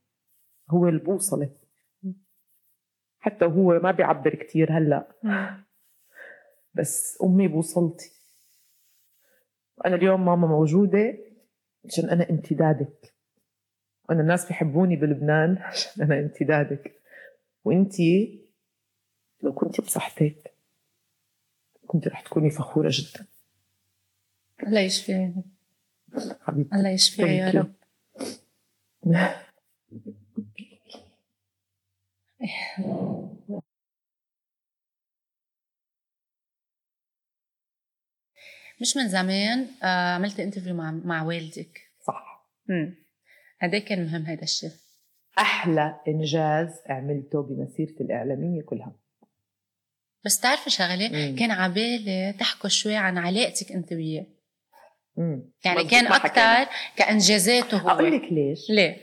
[0.69, 1.60] هو البوصلة.
[3.21, 5.07] حتى وهو ما بيعبر كتير هلأ.
[6.75, 8.11] بس أمي بوصلتي.
[9.77, 11.17] وأنا اليوم ماما موجودة
[11.85, 13.13] عشان أنا امتدادك.
[14.09, 17.01] وأنا الناس بيحبوني بلبنان عشان أنا امتدادك.
[17.63, 18.41] وأنتي
[19.43, 20.53] لو كنتي بصحتك
[21.87, 23.25] كنت رح تكوني فخورة جدا.
[24.67, 25.33] الله يشفيها
[26.41, 26.75] حبيبتي.
[26.75, 27.51] الله يشفيها يا.
[27.51, 27.73] رب.
[38.81, 42.95] مش من زمان آه، عملت انترفيو مع مع والدك صح امم
[43.61, 44.69] قد كان مهم هيدا الشيء
[45.39, 48.95] أحلى إنجاز عملته بمسيرتي الإعلامية كلها
[50.25, 51.35] بس تعرفي شغلة.
[51.39, 54.25] كان عبالي تحكوا شوي عن علاقتك أنت وياه.
[55.65, 56.07] يعني كان.
[56.07, 58.97] أكثر كإنجازاته هو أقول لك ليش ليه؟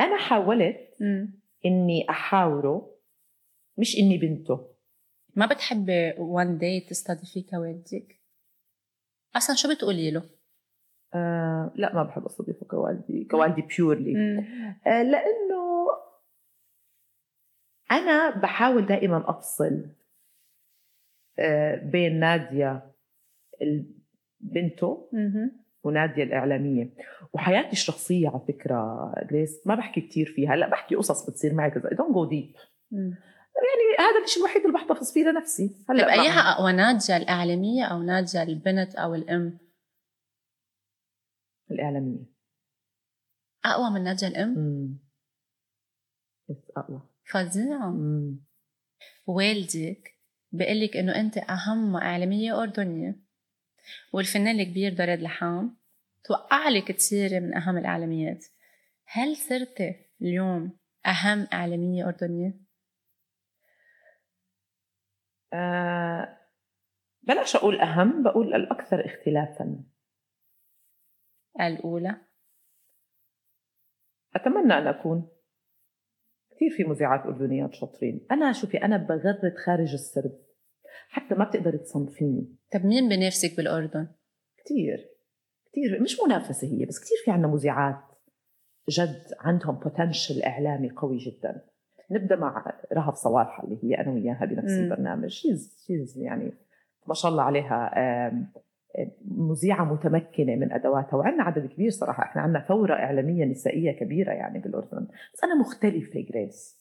[0.00, 1.35] أنا حاولت مم.
[1.64, 2.96] إني أحاوره
[3.78, 4.68] مش إني بنته.
[5.34, 8.20] ما بتحبي one day تستضيفيه كوالدك؟
[9.36, 10.22] أصلا شو بتقولي له؟
[11.14, 14.12] آه لا ما بحب أستضيفه كوالدي كوالدي purely
[14.86, 15.86] آه لأنه
[17.90, 19.86] أنا بحاول دائما أفصل
[21.38, 22.94] آه بين نادية
[23.62, 23.94] ال-
[24.40, 25.10] بنته
[25.86, 25.96] مهم.
[25.96, 26.90] ونادية الإعلامية
[27.32, 31.90] وحياتي الشخصية على فكرة جريس ما بحكي كتير فيها هلأ بحكي قصص بتصير معي كذا
[31.90, 32.52] don't go deep.
[32.92, 36.52] يعني هذا الشيء الوحيد اللي بحتفظ فيه لنفسي طيب هلا أيها معها.
[36.52, 39.58] اقوى ناديه الإعلامية أو ناديه البنت أو الأم؟
[41.70, 42.24] الإعلامية
[43.64, 44.98] أقوى من ناديه الأم؟ امم
[46.50, 47.94] بس أقوى فظيعة
[49.26, 50.16] والدك
[50.52, 53.20] بيقول لك إنه أنت أهم إعلامية أردنية
[54.12, 55.75] والفنان الكبير دراد لحام
[56.26, 58.44] توقع لك تصيري من أهم الاعلاميات
[59.04, 62.60] هل صرتي اليوم أهم اعلاميه أردنية؟
[65.52, 66.38] آه
[67.22, 69.84] بلاش أقول أهم بقول الأكثر اختلافا.
[71.60, 72.20] الأولى؟
[74.34, 75.28] أتمنى أن أكون.
[76.50, 78.26] كثير في مذيعات أردنيات شاطرين.
[78.30, 80.38] أنا شوفي أنا بغرد خارج السرب.
[81.08, 82.56] حتى ما بتقدري تصنفيني.
[82.72, 84.08] طب مين بنافسك بالأردن؟
[84.56, 85.15] كثير
[85.76, 87.96] كثير مش منافسة هي بس كثير في عنا مذيعات
[88.90, 91.64] جد عندهم potential إعلامي قوي جدا.
[92.10, 94.72] نبدأ مع رهف صوالحة اللي هي أنا وياها بنفس.
[94.72, 95.28] البرنامج.
[95.28, 96.52] she's she's يعني
[97.06, 97.92] ما شاء الله عليها
[99.24, 102.22] مذيعة متمكنة من أدواتها وعندنا عدد كبير صراحة.
[102.22, 105.06] إحنا عندنا ثورة إعلامية نسائية كبيرة يعني بالأردن.
[105.34, 106.76] بس أنا مختلفة جريس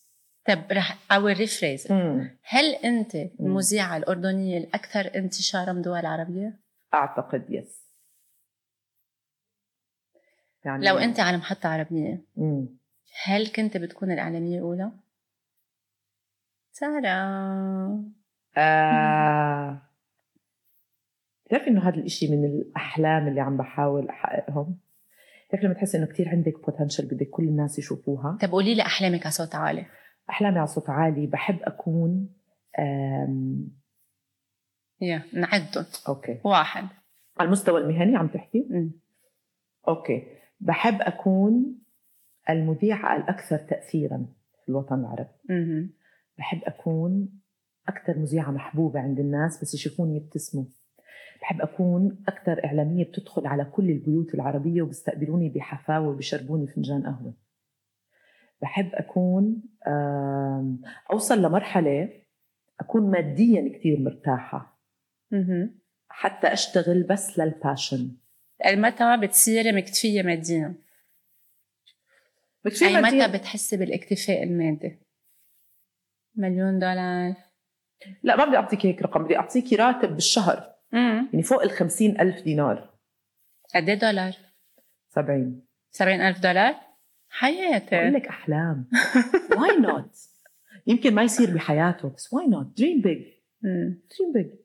[0.48, 1.92] طب رح اوري فريز
[2.44, 6.60] هل أنت المذيعه الأردنية الأكثر انتشارا بالدول العربيه؟
[6.94, 7.85] أعتقد يس
[10.66, 12.68] يعني لو أنت على محطه عربية مم.
[13.26, 14.92] هل كنت بتكون الإعلامية الأولى؟
[16.72, 17.10] سارة.
[18.58, 19.82] آه...
[21.46, 24.78] بتعرفي إنه هذا الإشي من الأحلام اللي عم بحاول أحققهم؟
[25.48, 29.22] بتعرفي لما تحسي إنه كثير عندك بوتنشل بدك كل الناس يشوفوها؟ طب قولي لي أحلامك
[29.22, 29.86] على صوت عالي.
[30.30, 32.30] أحلامي على صوت عالي بحب أكون
[32.80, 33.68] آم...
[35.02, 35.86] يا نعدهم.
[36.08, 36.40] أوكي.
[36.44, 36.88] واحد.
[37.40, 38.92] على المستوى المهني عم تحكي؟ مم.
[39.88, 40.28] okay.
[40.60, 41.76] بحب أكون
[42.50, 44.26] المذيعة الأكثر تاثيرا
[44.64, 45.30] في الوطن العربي.
[46.38, 47.30] بحب أكون
[47.88, 50.66] أكثر مذيعة محبوبة عند الناس بس يشوفوني يبتسموا.
[51.42, 57.34] بحب أكون أكثر إعلامية بتدخل على كل البيوت العربية وبيستقبلوني بحفاوة وبيشربوني فنجان قهوة.
[58.62, 60.82] بحب أكون آم،
[61.12, 62.10] أوصل لمرحلة
[62.80, 64.80] أكون ماديا كثير مرتاحة.
[65.32, 65.80] مهم.
[66.10, 68.12] حتى أشتغل بس للباشن
[68.66, 70.76] متى بتصيري مكتفية ماديا؟
[72.66, 73.02] بكفي أي.
[73.02, 75.00] متى بتحسي بالاكتفاء المادي؟
[76.36, 77.34] مليون دولار
[78.24, 82.22] لا ما بدي اعطيك هيك رقم بدي اعطيك راتب بالشهر امم يعني فوق ال 50
[82.22, 82.94] ألف دينار
[83.76, 84.36] قد إيه دولار؟
[85.10, 85.62] 70
[85.92, 86.84] 70 ألف دولار؟ بقول
[87.30, 88.90] حياتي لك أحلام
[89.58, 90.18] why not
[90.88, 93.26] يمكن ما يصير بحياته بس why not dream big
[93.62, 94.02] مم.
[94.20, 94.60] dream big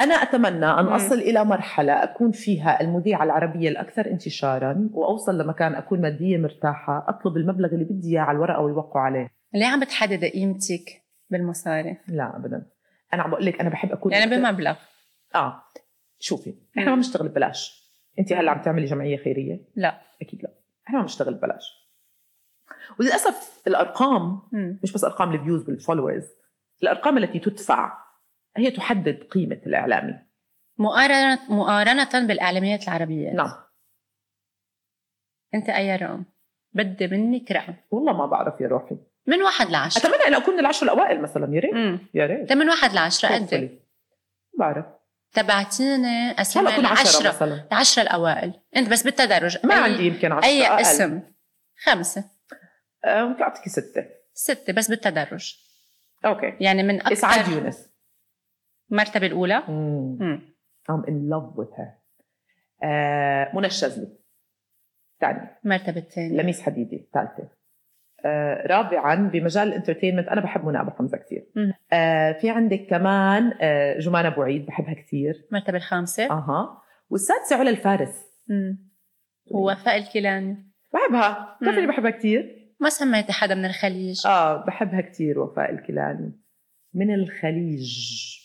[0.00, 0.92] أنا أتمنى أن مم.
[0.92, 7.36] أصل إلى مرحلة أكون فيها المذيعة العربية الأكثر انتشارا وأوصل لمكان أكون ماديا مرتاحة أطلب
[7.36, 9.28] المبلغ اللي بدي إياه على الورقة ويوقعوا عليه.
[9.54, 12.66] ليه عم بتحددي قيمتك بالمصاري؟ لا ابدا.
[13.14, 14.76] أنا عم بقول لك أنا بحب أكون يعني بمبلغ.
[15.34, 15.62] آه.
[16.20, 16.90] شوفي إحنا مم.
[16.90, 17.88] ما بنشتغل ببلاش.
[18.18, 20.00] انت هلأ عم تعملي جمعية خيرية؟ لا.
[20.22, 20.50] أكيد لا.
[20.86, 21.88] إحنا ما بنشتغل ببلاش.
[23.00, 24.78] وللأسف الأرقام مم.
[24.82, 26.24] مش بس أرقام ال views وال followers
[26.82, 28.07] الأرقام التي تدفع
[28.58, 30.14] هي تحدد قيمة الاعلامي
[30.78, 33.30] مقارنة مقارنة بالإعلاميات العربية.
[33.30, 33.54] نعم.
[35.54, 36.24] أنت أي رقم؟
[36.72, 37.74] بدي منك رقم.
[37.90, 38.96] والله ما بعرف يا روحي.
[39.26, 40.00] من واحد لعشرة.
[40.00, 41.54] أتمنى أن أكون من العشر الأوائل مثلا.
[41.54, 42.00] يا ريت.
[42.14, 42.52] يا ريت.
[42.52, 43.78] من واحد لعشرة قد.
[44.58, 44.84] بعرف.
[45.32, 47.28] تبعتيني أسماء العشرة.
[47.28, 47.64] مثلا.
[47.72, 48.52] العشرة الأوائل.
[48.76, 49.66] أنت بس بالتدرج.
[49.66, 50.80] ما أي- عندي يمكن عشرة أي أقل.
[50.80, 51.20] اسم.
[51.84, 52.24] خمسة.
[53.04, 54.04] آه، ممكن أعطيكي ستة.
[54.34, 55.56] ستة بس بالتدرج.
[56.24, 56.54] okay.
[56.60, 57.88] يعني من أكثر يونس.
[58.90, 59.62] مرتبة الأولى.
[59.68, 60.40] مم.
[60.90, 61.88] I'm in love with her.
[62.84, 64.18] آه، منى الشاذلي.
[65.20, 65.58] ثانية.
[65.64, 66.42] المرتبة الثانية.
[66.42, 67.48] لميس حديدي ثالثة.
[68.24, 70.28] آه، رابعا بمجال الانترتينمنت.
[70.28, 71.46] أنا بحب منى أبو حمزة كثير.
[71.92, 75.46] آه، في عندك كمان آه، جمانة أبو عيد بحبها كثير.
[75.48, 76.30] المرتبة الخامسة.
[76.30, 76.82] أها.
[77.10, 78.26] والسادسة علا الفارس.
[78.48, 78.88] مم.
[79.50, 80.72] ووفاء الكيلاني.
[80.94, 81.58] بحبها.
[81.62, 82.72] بتعرفي بحبها كثير.
[82.80, 84.26] ما سميتي حدا من الخليج.
[84.26, 86.40] آه بحبها كثير وفاء الكيلاني.
[86.94, 88.37] من الخليج.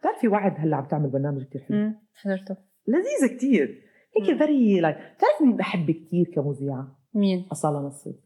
[0.00, 1.94] بتعرفي وعد هلأ عم تعمل برنامج كثير حلو.
[2.14, 2.56] حضرته.
[2.86, 3.82] لذيذة كثير
[4.16, 4.38] هيك.
[4.38, 8.20] very like بتعرفي مين بحب كثير كمذيعة؟ مين؟ أصالة نصري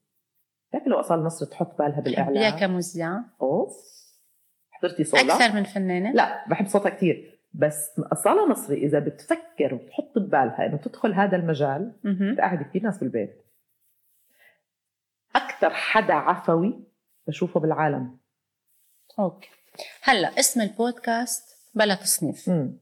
[0.69, 3.25] بتعرفي لو أصالة نصري تحط بالها بحبيها بالاعلام كمذيعة.
[3.43, 3.77] أوف.
[4.71, 10.19] حضرتي صوتها؟ أكثر من فنانة؟ لا بحب صوتها كثير بس أصالة نصري إذا بتفكر وتحط
[10.19, 11.93] ببالها إنه تدخل هذا المجال.
[12.05, 13.45] بتقعد كثير ناس بالبيت.
[15.37, 16.85] أكثر حدا عفوي
[17.27, 18.19] بشوفه بالعالم.
[19.19, 19.49] okay.
[20.03, 22.79] هلأ اسم البودكاست؟ بلا تصنيف مم.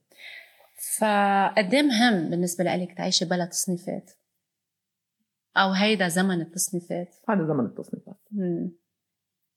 [0.98, 4.10] فقد مهم بالنسبة لك تعيشي بلا تصنيفات.
[5.56, 7.14] أو هيدا زمن التصنيفات.
[7.28, 8.20] هذا زمن التصنيفات.
[8.30, 8.72] مم.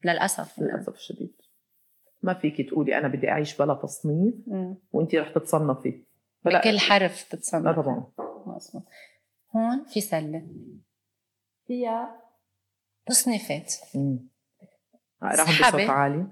[0.04, 0.60] للأسف.
[0.60, 1.42] للأسف الشديد.
[2.22, 4.78] ما فيك تقولي أنا بدي أعيش بلا تصنيف مم.
[4.94, 6.04] وأنت رح تتصنفي.
[6.44, 6.60] فلا.
[6.60, 8.12] بكل حرف تتصنف لا طبعا.
[8.46, 8.84] مظبوط.
[9.56, 10.48] هون في سلة.
[11.68, 12.22] فيها
[13.06, 13.74] تصنيفات.
[13.96, 14.28] مم.
[15.24, 15.70] راح.
[15.70, 16.28] بصوت عالي.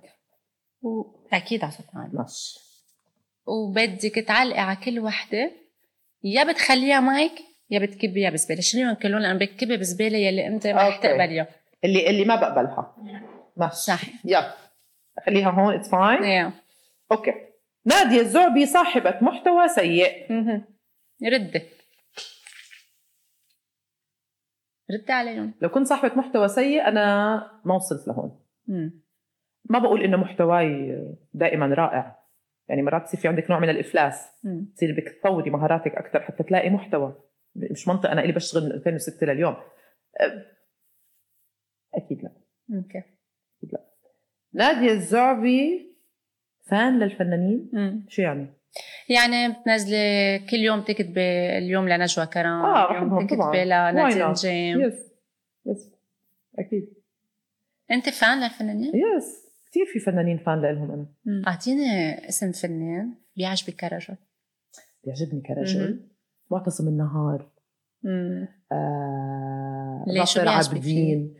[0.81, 2.17] وأكيد على صوت عالي.
[2.17, 2.72] ماشي.
[3.45, 5.51] وبدك تعلقي على كل وحدة.
[6.23, 7.33] يا بتخليها معك
[7.69, 8.61] يا بتكبيها بزبالة.
[8.61, 11.07] شيليهم كلهم لأنه بتكبي بزبالة يلي أنت ما رح okay.
[11.07, 11.47] تقبليها
[11.83, 12.95] اللي اللي ما بقبلها.
[13.57, 13.75] ماشي.
[13.75, 14.53] صح يلا.
[15.25, 16.51] خليها هون it's fine
[17.11, 17.33] okay.
[17.85, 20.31] نادية الزعبي صاحبة محتوى سيء.
[21.23, 21.61] ردي
[24.91, 25.53] ردي عليهم.
[25.61, 27.35] لو كنت صاحبة محتوى سيء أنا
[27.65, 28.39] ما وصلت لهون.
[28.67, 29.01] مم.
[29.69, 30.97] ما بقول إنه محتواي
[31.33, 32.22] دائما رائع.
[32.69, 34.65] يعني مرات يصير في عندك نوع من الإفلاس مم.
[34.75, 37.15] تصير بدك تطوري مهاراتك أكثر حتى تلاقي محتوى
[37.55, 39.53] مش منطق أنا إلي بشتغل من 2006 لليوم
[40.21, 40.45] أه،
[41.95, 42.31] أكيد لا
[42.77, 43.03] okay
[44.53, 45.93] نادية الزعبي
[46.63, 48.05] fan للفنانين مم.
[48.09, 48.47] شو يعني؟
[49.09, 53.65] يعني بتنزلي كل يوم تكتبي اليوم لنجوى كرام آه، اليوم بحبهم تكتبي طبعاً.
[53.91, 54.41] لنادين Why not?
[54.41, 55.11] جيم yes
[55.65, 55.89] yes
[56.59, 56.93] أكيد
[57.91, 59.42] أنت fan للفنانين؟ yes
[59.73, 61.43] كثير في فنانين fan لهم مم.
[61.47, 64.15] أعطيني اسم فنان بيعجبك كرجل.
[65.03, 66.09] بيعجبني كرجل.
[66.51, 67.51] معتصم النهار.
[68.71, 71.33] آه ليش عابدين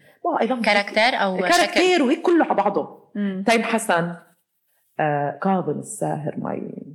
[0.66, 3.12] character أو شكل؟ character وهيك كله على بعضه.
[3.46, 4.16] تيم حسن.
[5.00, 6.94] آه كاظم الساهر my.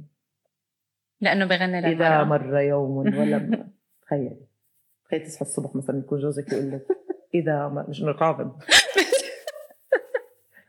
[1.20, 3.66] لأنه بغني إذا للمرأة مر يوم ولا
[4.02, 4.40] تخيل.
[5.04, 6.86] تخيل تصحى الصبح مثلا يكون جوزك يقول لك
[7.34, 8.52] إذا ما مش إنه كاظم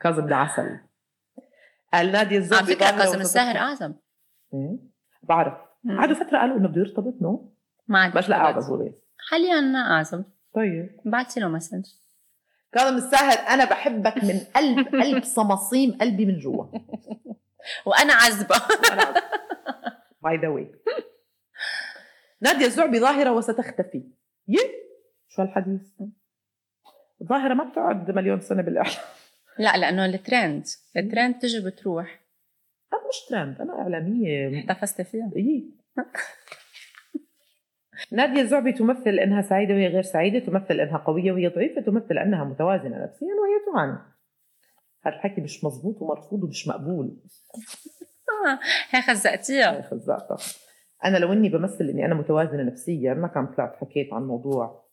[0.02, 0.80] كاظم ده عسل
[1.94, 3.22] قال نادية على الزوبي فكره ظاهرة وستختفي.
[3.22, 3.96] الساهر اعزب
[4.54, 4.78] إيه،
[5.24, 5.54] بعرف.
[5.98, 7.54] قعدوا فترة قالوا إنه بده يرتبط no؟
[7.88, 8.36] ما عاد بس لا.
[8.36, 8.90] أعرف هو
[9.30, 10.24] حاليا اعزب
[10.56, 11.00] طيب.
[11.06, 11.86] بعتي له message
[12.72, 16.66] كاظم الساهر أنا بحبك من قلب قلب صميم قلبي من جوا.
[17.86, 18.56] وأنا عزبه
[20.24, 20.72] by the way
[22.42, 24.04] نادية الزعبي ظاهرة وستختفي.
[24.48, 24.60] يه؟
[25.28, 25.82] شو هالحديث؟
[27.22, 28.94] الظاهرة ما بتقعد مليون سنة بالإعلام.
[29.60, 30.66] لا لأنه ال trend.
[30.98, 32.20] ال trend تجي بتروح.
[32.94, 34.60] أنا مش ترند أنا إعلامية.
[34.60, 35.32] احتفظت فيها.
[35.36, 35.64] إيه.
[38.12, 42.44] نادية الزعبي تمثل أنها سعيدة وهي غير سعيدة تمثل أنها قوية وهي ضعيفة تمثل أنها
[42.44, 43.98] متوازنة نفسيا وهي تعاني.
[45.06, 47.06] هذا الحكي مش مزبوط ومرفوض ومش مقبول.
[48.48, 49.74] آه، هي خزقتيها.
[49.74, 50.38] يا خزاقة
[51.06, 54.90] أنا لو إني بمثل إني أنا متوازنة نفسيا ما كان طلعت حكيت عن موضوع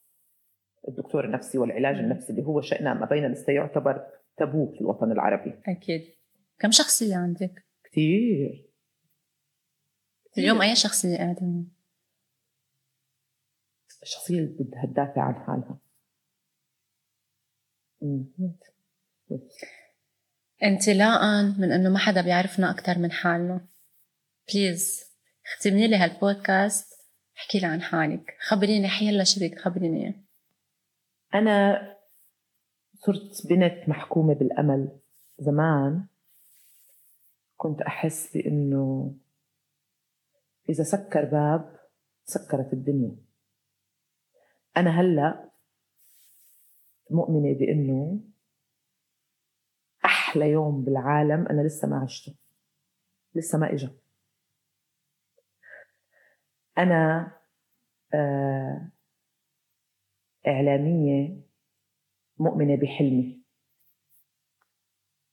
[0.88, 4.06] الدكتور النفسي والعلاج النفسي اللي هو شأننا ما بين لسه يعتبر
[4.36, 5.62] تابو في الوطن العربي.
[5.66, 6.16] أكيد.
[6.58, 8.66] كم شخصية عندك؟ كثير
[10.38, 11.64] اليوم أي شخصية قاعدة
[14.02, 15.80] الشخصية اللي بدها تدافع عن حالها.
[20.62, 23.68] انطلاقا من إنه ما حدا بيعرفنا أكثر من حالنا
[24.48, 25.04] بليز
[25.46, 26.92] اختمي لي هالبودكاست
[27.36, 28.36] احكي لي عن حالك.
[28.40, 30.26] خبريني حيلا شو بدك تخبريني
[31.34, 31.95] أنا
[33.06, 34.98] صرت بنت محكومة بالأمل
[35.38, 36.06] زمان.
[37.56, 39.14] كنت أحس بإنه
[40.68, 41.80] إذا سكر باب
[42.24, 43.16] سكرت الدنيا.
[44.76, 45.50] أنا هلأ
[47.10, 48.20] مؤمنة بإنه
[50.04, 52.34] أحلى يوم بالعالم أنا لسه ما عشته.
[53.34, 53.90] لسه ما إجا.
[56.78, 57.32] أنا
[58.14, 58.88] آه
[60.46, 61.45] إعلامية
[62.38, 63.42] مؤمنة بحلمي.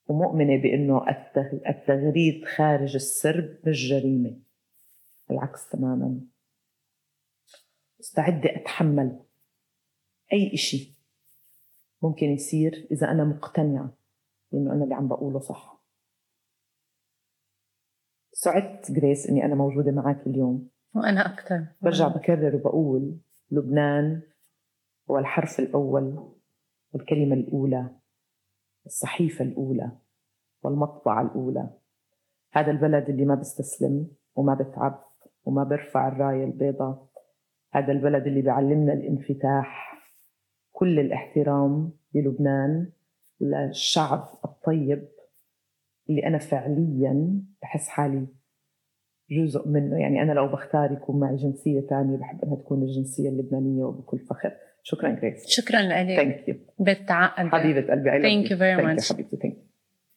[0.08, 4.40] ومؤمنة بأنه التغ- التغريد خارج السرب مش جريمة
[5.30, 6.22] بالعكس تماما.
[8.00, 9.26] مستعدة أتحمل
[10.34, 10.98] أي إشي
[12.02, 13.98] ممكن يصير إذا أنا مقتنعة
[14.52, 15.84] بأنه أنا اللي عم بقوله صح.
[18.32, 20.70] سعدت جريس إني أنا موجودة معك اليوم.
[20.96, 21.68] وأنا أكثر.
[21.82, 23.18] برجع بكرر وبقول
[23.52, 24.22] لبنان
[25.12, 26.34] هو الحرف الأول.
[26.94, 27.90] والكلمة الأولى
[28.86, 29.92] الصحيفة الأولى
[30.64, 31.70] والمطبعة الأولى.
[32.52, 35.04] هذا البلد اللي ما بيستسلم وما بتعب
[35.46, 37.08] وما بيرفع الراية البيضاء.
[37.74, 39.94] هذا البلد اللي بيعلمنا الانفتاح
[40.72, 42.92] كل الاحترام للبنان
[43.42, 45.08] للشعب الطيب
[46.10, 48.28] اللي أنا فعليا بحس حالي
[49.30, 50.00] جزء منه.
[50.00, 54.54] يعني أنا لو بختار يكون معي جنسية تانية بحب أنها تكون الجنسية اللبنانية وبكل فخر.
[54.84, 58.58] شكرا جريس شكرا لك thank you بتعقد حبيبة قلبي I love Thank you.
[58.58, 59.06] very Thank much.
[59.06, 59.73] you حبيبتي thank you.